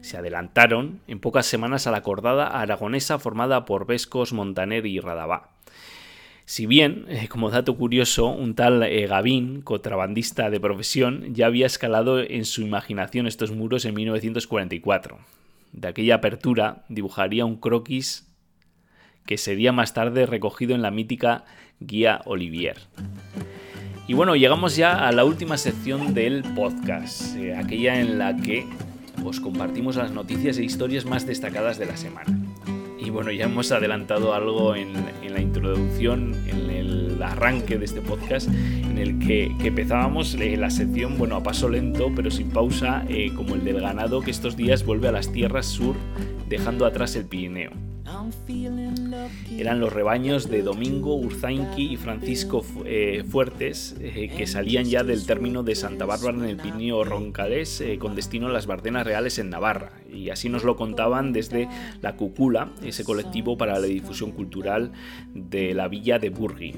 se 0.00 0.16
adelantaron 0.16 1.00
en 1.06 1.20
pocas 1.20 1.46
semanas 1.46 1.86
a 1.86 1.92
la 1.92 2.02
cordada 2.02 2.46
aragonesa 2.46 3.18
formada 3.18 3.64
por 3.64 3.86
Vescos, 3.86 4.32
Montaner 4.32 4.84
y 4.84 4.98
Radabá. 4.98 5.50
Si 6.44 6.66
bien, 6.66 7.06
eh, 7.08 7.28
como 7.28 7.50
dato 7.50 7.76
curioso, 7.76 8.26
un 8.26 8.54
tal 8.54 8.82
eh, 8.82 9.06
Gavín, 9.06 9.62
contrabandista 9.62 10.50
de 10.50 10.58
profesión, 10.58 11.34
ya 11.34 11.46
había 11.46 11.66
escalado 11.66 12.20
en 12.20 12.44
su 12.44 12.62
imaginación 12.62 13.28
estos 13.28 13.52
muros 13.52 13.84
en 13.84 13.94
1944. 13.94 15.18
De 15.72 15.88
aquella 15.88 16.16
apertura 16.16 16.84
dibujaría 16.88 17.44
un 17.44 17.56
croquis 17.56 18.28
que 19.24 19.38
sería 19.38 19.70
más 19.70 19.94
tarde 19.94 20.26
recogido 20.26 20.74
en 20.74 20.82
la 20.82 20.90
mítica 20.90 21.44
Guía 21.78 22.22
Olivier. 22.24 22.78
Y 24.08 24.14
bueno, 24.14 24.34
llegamos 24.34 24.74
ya 24.76 25.06
a 25.06 25.12
la 25.12 25.24
última 25.24 25.56
sección 25.56 26.12
del 26.12 26.42
podcast, 26.54 27.36
eh, 27.36 27.54
aquella 27.56 28.00
en 28.00 28.18
la 28.18 28.36
que 28.36 28.66
os 29.24 29.40
compartimos 29.40 29.94
las 29.94 30.10
noticias 30.10 30.58
e 30.58 30.64
historias 30.64 31.04
más 31.04 31.24
destacadas 31.24 31.78
de 31.78 31.86
la 31.86 31.96
semana. 31.96 32.36
Y 32.98 33.10
bueno, 33.10 33.30
ya 33.30 33.44
hemos 33.44 33.70
adelantado 33.70 34.34
algo 34.34 34.74
en, 34.74 34.92
la 35.28 35.40
introducción, 35.40 36.34
en 36.46 36.70
el 36.70 37.22
arranque 37.22 37.78
de 37.78 37.84
este 37.84 38.00
podcast, 38.00 38.48
en 38.48 38.98
el 38.98 39.20
que, 39.20 39.46
empezábamos 39.60 40.34
eh, 40.34 40.56
la 40.56 40.70
sección, 40.70 41.16
bueno, 41.16 41.36
a 41.36 41.42
paso 41.42 41.68
lento, 41.68 42.12
pero 42.14 42.30
sin 42.30 42.50
pausa, 42.50 43.04
eh, 43.08 43.32
como 43.34 43.54
el 43.54 43.64
del 43.64 43.80
ganado 43.80 44.20
que 44.20 44.32
estos 44.32 44.56
días 44.56 44.84
vuelve 44.84 45.08
a 45.08 45.12
las 45.12 45.30
tierras 45.30 45.66
sur, 45.66 45.94
dejando 46.48 46.86
atrás 46.86 47.14
el 47.14 47.24
Pirineo. 47.24 47.70
Eran 49.58 49.80
los 49.80 49.92
rebaños 49.92 50.48
de 50.48 50.62
Domingo, 50.62 51.14
Urzainqui 51.14 51.92
y 51.92 51.96
Francisco 51.96 52.64
eh, 52.84 53.24
Fuertes 53.28 53.96
eh, 54.00 54.30
que 54.36 54.46
salían 54.46 54.84
ya 54.84 55.04
del 55.04 55.26
término 55.26 55.62
de 55.62 55.74
Santa 55.74 56.04
Bárbara 56.04 56.38
en 56.38 56.44
el 56.44 56.56
Pirineo 56.56 57.04
Roncalés 57.04 57.80
eh, 57.80 57.98
con 57.98 58.14
destino 58.14 58.48
a 58.48 58.52
las 58.52 58.66
Bardenas 58.66 59.06
Reales 59.06 59.38
en 59.38 59.50
Navarra. 59.50 59.92
Y 60.12 60.30
así 60.30 60.48
nos 60.48 60.64
lo 60.64 60.76
contaban 60.76 61.32
desde 61.32 61.68
la 62.00 62.16
Cucula, 62.16 62.72
ese 62.82 63.04
colectivo 63.04 63.56
para 63.56 63.78
la 63.78 63.86
difusión 63.86 64.32
cultural 64.32 64.92
de 65.34 65.74
la 65.74 65.88
villa 65.88 66.18
de 66.18 66.30
Burgui. 66.30 66.74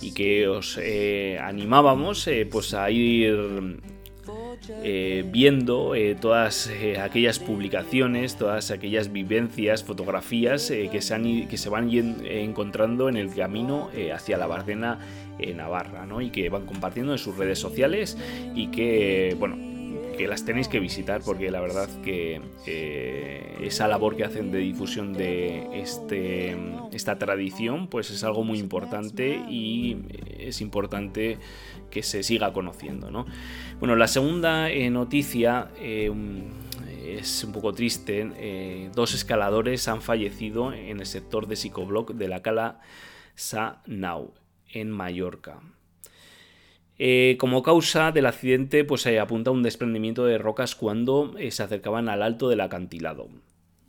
Y 0.00 0.12
que 0.12 0.48
os 0.48 0.78
animábamos 1.40 2.28
pues 2.50 2.74
a 2.74 2.90
ir 2.90 3.80
eh, 4.68 5.24
viendo 5.26 5.94
eh, 5.94 6.14
todas 6.14 6.68
eh, 6.68 6.98
aquellas 6.98 7.38
publicaciones, 7.38 8.36
todas 8.36 8.70
aquellas 8.70 9.10
vivencias, 9.10 9.82
fotografías 9.82 10.70
que, 10.70 11.02
se 11.02 11.46
que 11.48 11.56
se 11.56 11.68
van 11.68 11.90
encontrando 11.92 13.08
en 13.08 13.16
el 13.16 13.34
camino 13.34 13.90
hacia 14.14 14.38
la 14.38 14.46
Bardena 14.46 14.98
Navarra, 15.54 16.06
¿no? 16.06 16.20
Y 16.20 16.30
que 16.30 16.48
van 16.48 16.66
compartiendo 16.66 17.12
en 17.12 17.18
sus 17.18 17.36
redes 17.36 17.58
sociales 17.58 18.16
y 18.54 18.68
que, 18.68 19.34
bueno, 19.38 19.71
las 20.26 20.44
tenéis 20.44 20.68
que 20.68 20.80
visitar 20.80 21.22
porque 21.24 21.50
la 21.50 21.60
verdad 21.60 21.88
que 22.02 22.40
esa 23.62 23.88
labor 23.88 24.16
que 24.16 24.24
hacen 24.24 24.50
de 24.50 24.58
difusión 24.58 25.12
de 25.12 25.80
este, 25.80 26.56
esta 26.92 27.18
tradición 27.18 27.88
pues 27.88 28.10
es 28.10 28.24
algo 28.24 28.44
muy 28.44 28.58
importante 28.58 29.42
y 29.48 29.98
es 30.38 30.60
importante 30.60 31.38
que 31.90 32.02
se 32.02 32.22
siga 32.22 32.52
conociendo. 32.52 33.10
¿no? 33.10 33.26
Bueno, 33.78 33.96
la 33.96 34.08
segunda 34.08 34.70
eh, 34.70 34.90
noticia 34.90 35.70
eh, 35.76 36.10
es 37.04 37.44
un 37.44 37.52
poco 37.52 37.72
triste. 37.72 38.30
Eh, 38.36 38.90
dos 38.94 39.14
escaladores 39.14 39.86
han 39.88 40.02
fallecido 40.02 40.72
en 40.72 41.00
el 41.00 41.06
sector 41.06 41.46
de 41.46 41.56
Psicobloc 41.56 42.12
de 42.12 42.28
la 42.28 42.42
Cala 42.42 42.80
Sa-Nau, 43.34 44.32
en 44.72 44.90
Mallorca. 44.90 45.60
Como 47.38 47.62
causa 47.62 48.12
del 48.12 48.26
accidente, 48.26 48.84
pues 48.84 49.02
se 49.02 49.18
apunta 49.18 49.50
un 49.50 49.62
desprendimiento 49.62 50.24
de 50.24 50.38
rocas 50.38 50.74
cuando 50.76 51.34
se 51.50 51.62
acercaban 51.62 52.08
al 52.08 52.22
alto 52.22 52.48
del 52.48 52.60
acantilado. 52.60 53.28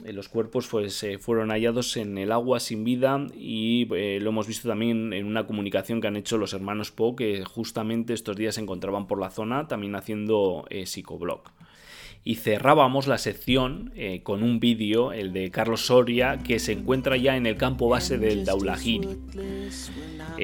Eh, 0.04 0.12
los 0.12 0.28
cuerpos 0.28 0.68
pues, 0.68 1.02
eh, 1.04 1.18
fueron 1.18 1.50
hallados 1.50 1.96
en 1.98 2.18
el 2.18 2.32
agua 2.32 2.60
sin 2.60 2.84
vida 2.84 3.26
y 3.36 3.88
eh, 3.96 4.20
lo 4.22 4.32
hemos 4.32 4.48
visto 4.48 4.68
también 4.68 5.14
en 5.14 5.26
una 5.26 5.48
comunicación 5.48 6.02
que 6.02 6.08
han 6.08 6.18
hecho 6.18 6.38
los 6.38 6.54
hermanos 6.54 6.92
Po 6.92 7.16
que 7.16 7.44
justamente 7.46 8.14
estos 8.14 8.36
días 8.36 8.56
se 8.56 8.62
encontraban 8.62 9.08
por 9.08 9.20
la 9.20 9.30
zona 9.30 9.68
también 9.68 9.96
haciendo 9.96 10.66
psicoblog. 10.86 11.44
Y 12.26 12.36
cerrábamos 12.36 13.08
la 13.08 13.18
sección 13.18 13.92
con 14.24 14.44
un 14.44 14.60
vídeo, 14.60 15.12
el 15.12 15.34
de 15.34 15.52
Carlos 15.52 15.88
Soria, 15.88 16.40
que 16.44 16.60
se 16.60 16.72
encuentra 16.72 17.18
ya 17.18 17.36
en 17.36 17.46
el 17.46 17.58
campo 17.58 17.90
base 17.90 18.18
del 18.18 18.46
Daulahiri. 18.46 19.10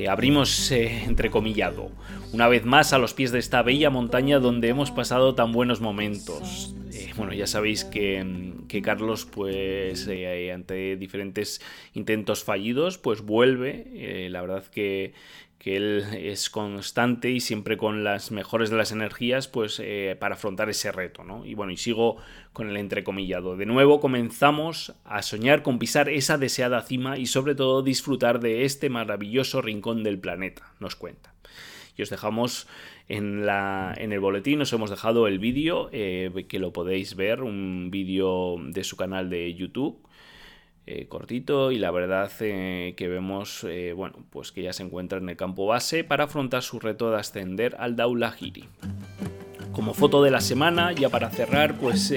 abrimos 0.09 0.71
entrecomillado, 0.71 1.91
una 2.33 2.47
vez 2.47 2.65
más 2.65 2.91
a 2.91 2.97
los 2.97 3.13
pies 3.13 3.31
de 3.31 3.39
esta 3.39 3.61
bella 3.61 3.89
montaña 3.89 4.39
donde 4.39 4.67
hemos 4.67 4.91
pasado 4.91 5.35
tan 5.35 5.51
buenos 5.53 5.79
momentos. 5.79 6.75
Bueno, 7.19 7.33
ya 7.33 7.47
sabéis 7.47 7.83
que 7.83 8.23
mm, 8.23 8.81
Carlos, 8.81 9.25
pues 9.25 10.07
eh, 10.07 10.51
ante 10.53 10.95
diferentes 10.95 11.61
intentos 11.93 12.43
fallidos, 12.43 12.97
pues 12.97 13.21
vuelve. 13.21 13.85
Eh, 13.93 14.29
la 14.29 14.41
verdad 14.41 14.63
que, 14.65 15.13
que 15.57 15.75
él 15.75 16.05
es 16.13 16.49
constante 16.49 17.29
y 17.29 17.41
siempre 17.41 17.75
con 17.75 18.05
las 18.05 18.31
mejores 18.31 18.69
de 18.69 18.77
las 18.77 18.93
energías 18.93 19.49
pues 19.49 19.81
eh, 19.83 20.15
para 20.17 20.35
afrontar 20.35 20.69
ese 20.69 20.93
reto 20.93 21.25
¿no? 21.25 21.45
y 21.45 21.53
bueno 21.53 21.73
y 21.73 21.77
sigo 21.77 22.15
con 22.53 22.69
el 22.69 22.77
entrecomillado 22.77 23.57
de 23.57 23.65
nuevo 23.65 23.99
comenzamos 23.99 24.95
a 25.03 25.21
soñar 25.21 25.61
con 25.61 25.77
pisar 25.77 26.07
esa 26.07 26.37
deseada 26.37 26.81
cima 26.81 27.17
y 27.17 27.25
sobre 27.25 27.55
todo 27.55 27.81
disfrutar 27.81 28.39
de 28.39 28.63
este 28.63 28.89
maravilloso 28.89 29.61
rincón 29.61 30.01
del 30.01 30.17
planeta 30.17 30.73
nos 30.79 30.95
cuenta 30.95 31.33
y 31.97 32.03
os 32.03 32.09
dejamos 32.09 32.65
en, 33.09 34.11
el 34.11 34.19
boletín, 34.19 34.61
os 34.61 34.71
hemos 34.71 34.91
dejado 34.91 35.27
el 35.27 35.39
vídeo 35.39 35.89
eh, 35.91 36.45
que 36.47 36.59
lo 36.59 36.71
podéis 36.71 37.15
ver, 37.15 37.41
un 37.41 37.89
vídeo 37.91 38.57
de 38.59 38.83
su 38.83 38.97
canal 38.97 39.31
de 39.31 39.53
YouTube 39.55 39.97
eh, 40.85 41.07
cortito 41.07 41.71
y 41.71 41.79
la 41.79 41.89
verdad 41.89 42.31
eh, 42.39 42.93
que 42.95 43.07
vemos 43.07 43.65
bueno, 43.95 44.25
pues 44.29 44.51
que 44.51 44.61
ya 44.61 44.73
se 44.73 44.83
encuentra 44.83 45.17
en 45.17 45.27
el 45.27 45.37
campo 45.37 45.65
base 45.65 46.03
para 46.03 46.25
afrontar 46.25 46.61
su 46.61 46.79
reto 46.79 47.09
de 47.09 47.17
ascender 47.17 47.75
al 47.79 47.95
Daula 47.95 48.31
Giri. 48.31 48.65
Como 49.71 49.93
foto 49.93 50.23
de 50.23 50.31
la 50.31 50.41
semana, 50.41 50.91
ya 50.91 51.09
para 51.09 51.29
cerrar, 51.29 51.77
pues 51.77 52.13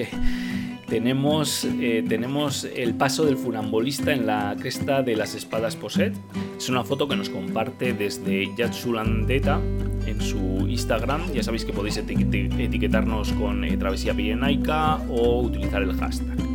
tenemos, 0.92 1.66
tenemos 2.06 2.64
el 2.64 2.92
paso 2.92 3.24
del 3.24 3.38
funambulista 3.38 4.12
en 4.12 4.26
la 4.26 4.54
cresta 4.60 5.02
de 5.02 5.16
las 5.16 5.34
espadas 5.34 5.74
Poset. 5.74 6.12
Es 6.58 6.68
una 6.68 6.84
foto 6.84 7.08
que 7.08 7.16
nos 7.16 7.30
comparte 7.30 7.94
desde 7.94 8.54
Yatsulandeta 8.58 9.58
en 10.04 10.20
su 10.20 10.66
Instagram. 10.68 11.32
Ya 11.32 11.42
sabéis 11.42 11.64
que 11.64 11.72
podéis 11.72 11.96
etiquetarnos 11.96 13.32
con 13.32 13.66
Travesía 13.78 14.12
Pirenaica 14.12 14.96
o 15.08 15.40
utilizar 15.40 15.82
el 15.82 15.94
hashtag. 15.96 16.51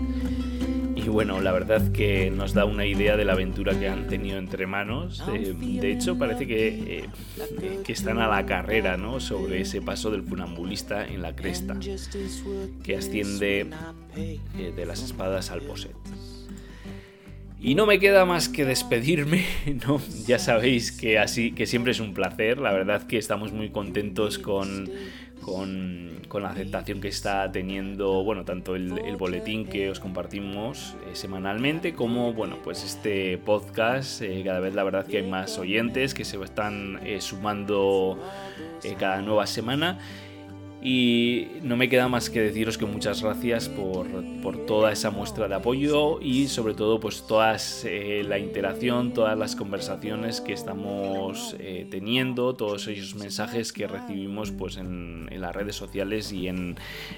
Y 1.08 1.10
bueno, 1.10 1.40
la 1.40 1.54
verdad 1.54 1.94
que 1.94 2.30
nos 2.30 2.54
da 2.54 2.66
una 2.66 2.86
idea 2.86 3.16
de 3.16 3.24
la 3.24 3.32
aventura 3.32 3.80
que 3.80 3.88
han 3.88 4.08
tenido 4.08 4.38
entre 4.38 4.68
manos. 4.68 5.24
de 5.26 5.90
hecho, 5.90 6.18
parece 6.18 6.46
que, 6.46 6.68
eh, 6.68 7.06
que 7.86 7.94
están 7.94 8.20
a 8.20 8.28
la 8.28 8.46
carrera 8.46 8.98
¿no? 8.98 9.22
sobre 9.22 9.62
ese 9.62 9.82
paso 9.82 10.12
del 10.12 10.24
funambulista 10.24 11.08
en 11.08 11.22
la 11.22 11.34
cresta, 11.34 11.80
que 12.84 12.98
asciende 12.98 13.68
eh, 14.18 14.40
de 14.76 14.86
las 14.86 15.02
espadas 15.02 15.50
al 15.50 15.62
poset. 15.62 15.96
Y 17.58 17.76
no 17.76 17.86
me 17.86 18.00
queda 18.00 18.26
más 18.26 18.50
que 18.50 18.66
despedirme, 18.66 19.46
¿no? 19.88 20.02
Ya 20.28 20.40
sabéis 20.40 20.92
que 20.92 21.20
así 21.20 21.54
que 21.54 21.68
siempre 21.68 21.94
es 21.94 22.02
un 22.02 22.14
placer, 22.14 22.58
la 22.58 22.74
verdad 22.74 23.08
que 23.08 23.18
estamos 23.18 23.54
muy 23.54 23.70
contentos 23.70 24.38
con 24.38 24.90
con, 25.48 26.42
la 26.42 26.50
aceptación 26.50 27.00
que 27.00 27.08
está 27.08 27.50
teniendo, 27.52 28.24
bueno, 28.24 28.44
tanto 28.44 28.76
el, 28.76 29.16
boletín 29.18 29.66
que 29.66 29.90
os 29.90 30.00
compartimos 30.00 30.96
eh, 31.08 31.16
semanalmente 31.16 31.94
como, 31.94 32.34
bueno, 32.34 32.58
pues 32.64 32.84
este 32.84 33.38
podcast. 33.38 34.22
Eh, 34.22 34.44
cada 34.46 34.60
vez 34.60 34.76
la 34.76 34.84
verdad 34.84 35.08
que 35.08 35.18
hay 35.18 35.28
más 35.28 35.58
oyentes 35.58 36.14
que 36.14 36.26
se 36.26 36.38
están 36.44 37.00
eh, 37.04 37.22
sumando 37.22 38.20
cada 39.00 39.22
nueva 39.22 39.48
semana. 39.48 40.00
Y 40.82 41.48
no 41.64 41.76
me 41.76 41.90
queda 41.90 42.08
más 42.08 42.30
que 42.30 42.40
deciros 42.40 42.78
que 42.78 42.86
muchas 42.86 43.24
gracias 43.24 43.68
por, 43.68 44.08
toda 44.68 44.92
esa 44.92 45.10
muestra 45.12 45.48
de 45.48 45.56
apoyo 45.56 46.22
y 46.22 46.48
sobre 46.48 46.74
todo 46.74 47.00
pues 47.00 47.26
toda 47.26 47.58
eh, 47.84 48.24
la 48.26 48.38
interacción, 48.38 49.14
todas 49.14 49.38
las 49.38 49.56
conversaciones 49.56 50.40
que 50.40 50.54
estamos 50.54 51.56
eh, 51.60 51.88
teniendo, 51.90 52.54
todos 52.54 52.88
esos 52.88 53.16
mensajes 53.16 53.74
que 53.74 53.88
recibimos 53.88 54.52
pues 54.52 54.78
en, 54.78 55.28
las 55.38 55.56
redes 55.56 55.76
sociales 55.76 56.32
y 56.32 56.48
en 56.48 56.76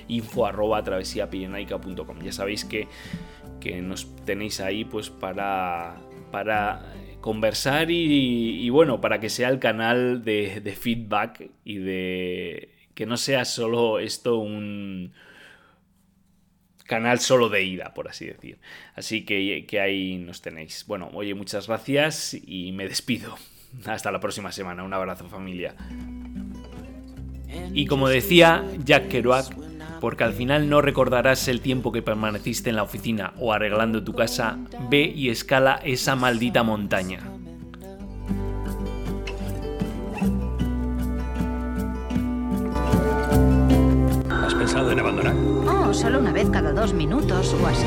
info 0.08 0.46
arroba 0.46 0.84
Ya 0.84 2.32
sabéis 2.32 2.66
que, 2.66 2.88
que 3.60 3.82
nos 3.82 4.16
tenéis 4.26 4.60
ahí 4.60 4.86
pues 4.86 5.10
para, 5.10 6.02
para 6.32 6.94
conversar 7.22 7.92
y, 7.92 8.70
bueno, 8.70 9.02
para 9.02 9.20
que 9.20 9.30
sea 9.30 9.50
el 9.50 9.60
canal 9.60 10.24
de 10.24 10.76
feedback 10.78 11.50
y 11.64 11.78
de 11.78 12.79
que 13.00 13.06
no 13.06 13.16
sea 13.16 13.46
solo 13.46 13.98
esto 13.98 14.40
un 14.40 15.14
canal 16.86 17.22
solo 17.22 17.48
de 17.48 17.64
ida, 17.64 17.94
por 17.94 18.10
así 18.10 18.26
decir. 18.26 18.60
Así 18.94 19.24
que, 19.24 19.80
ahí 19.82 20.18
nos 20.18 20.42
tenéis. 20.42 20.84
Bueno, 20.86 21.10
oye, 21.14 21.34
muchas 21.34 21.68
gracias 21.68 22.34
y 22.34 22.74
me 22.74 22.90
despido. 22.90 23.38
Hasta 23.86 24.12
la 24.12 24.20
próxima 24.20 24.52
semana. 24.52 24.84
Un 24.84 24.94
abrazo 24.94 25.30
familia. 25.30 25.76
Y 27.74 27.86
como 27.86 28.10
decía 28.10 28.66
Jack 28.84 29.08
Kerouac, 29.08 29.56
porque 30.02 30.26
al 30.26 30.34
final 30.34 30.68
no 30.68 30.82
recordarás 30.82 31.48
el 31.48 31.62
tiempo 31.62 31.94
que 31.94 32.02
permaneciste 32.02 32.70
en 32.70 32.76
la 32.76 32.84
oficina 32.84 33.32
o 33.38 33.54
arreglando 33.54 34.04
tu 34.04 34.14
casa, 34.14 34.60
ve 34.90 35.04
y 35.04 35.30
escala 35.30 35.80
esa 35.86 36.18
maldita 36.18 36.64
montaña. 36.64 37.39
solo 46.00 46.20
una 46.20 46.32
vez 46.32 46.50
cada 46.50 46.72
dos 46.72 46.94
minutos 46.94 47.54
o 47.62 47.68
así. 47.68 47.86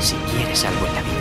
Si 0.00 0.16
quieres 0.34 0.64
algo 0.64 0.86
en 0.88 0.94
la 0.94 1.02
vida, 1.02 1.11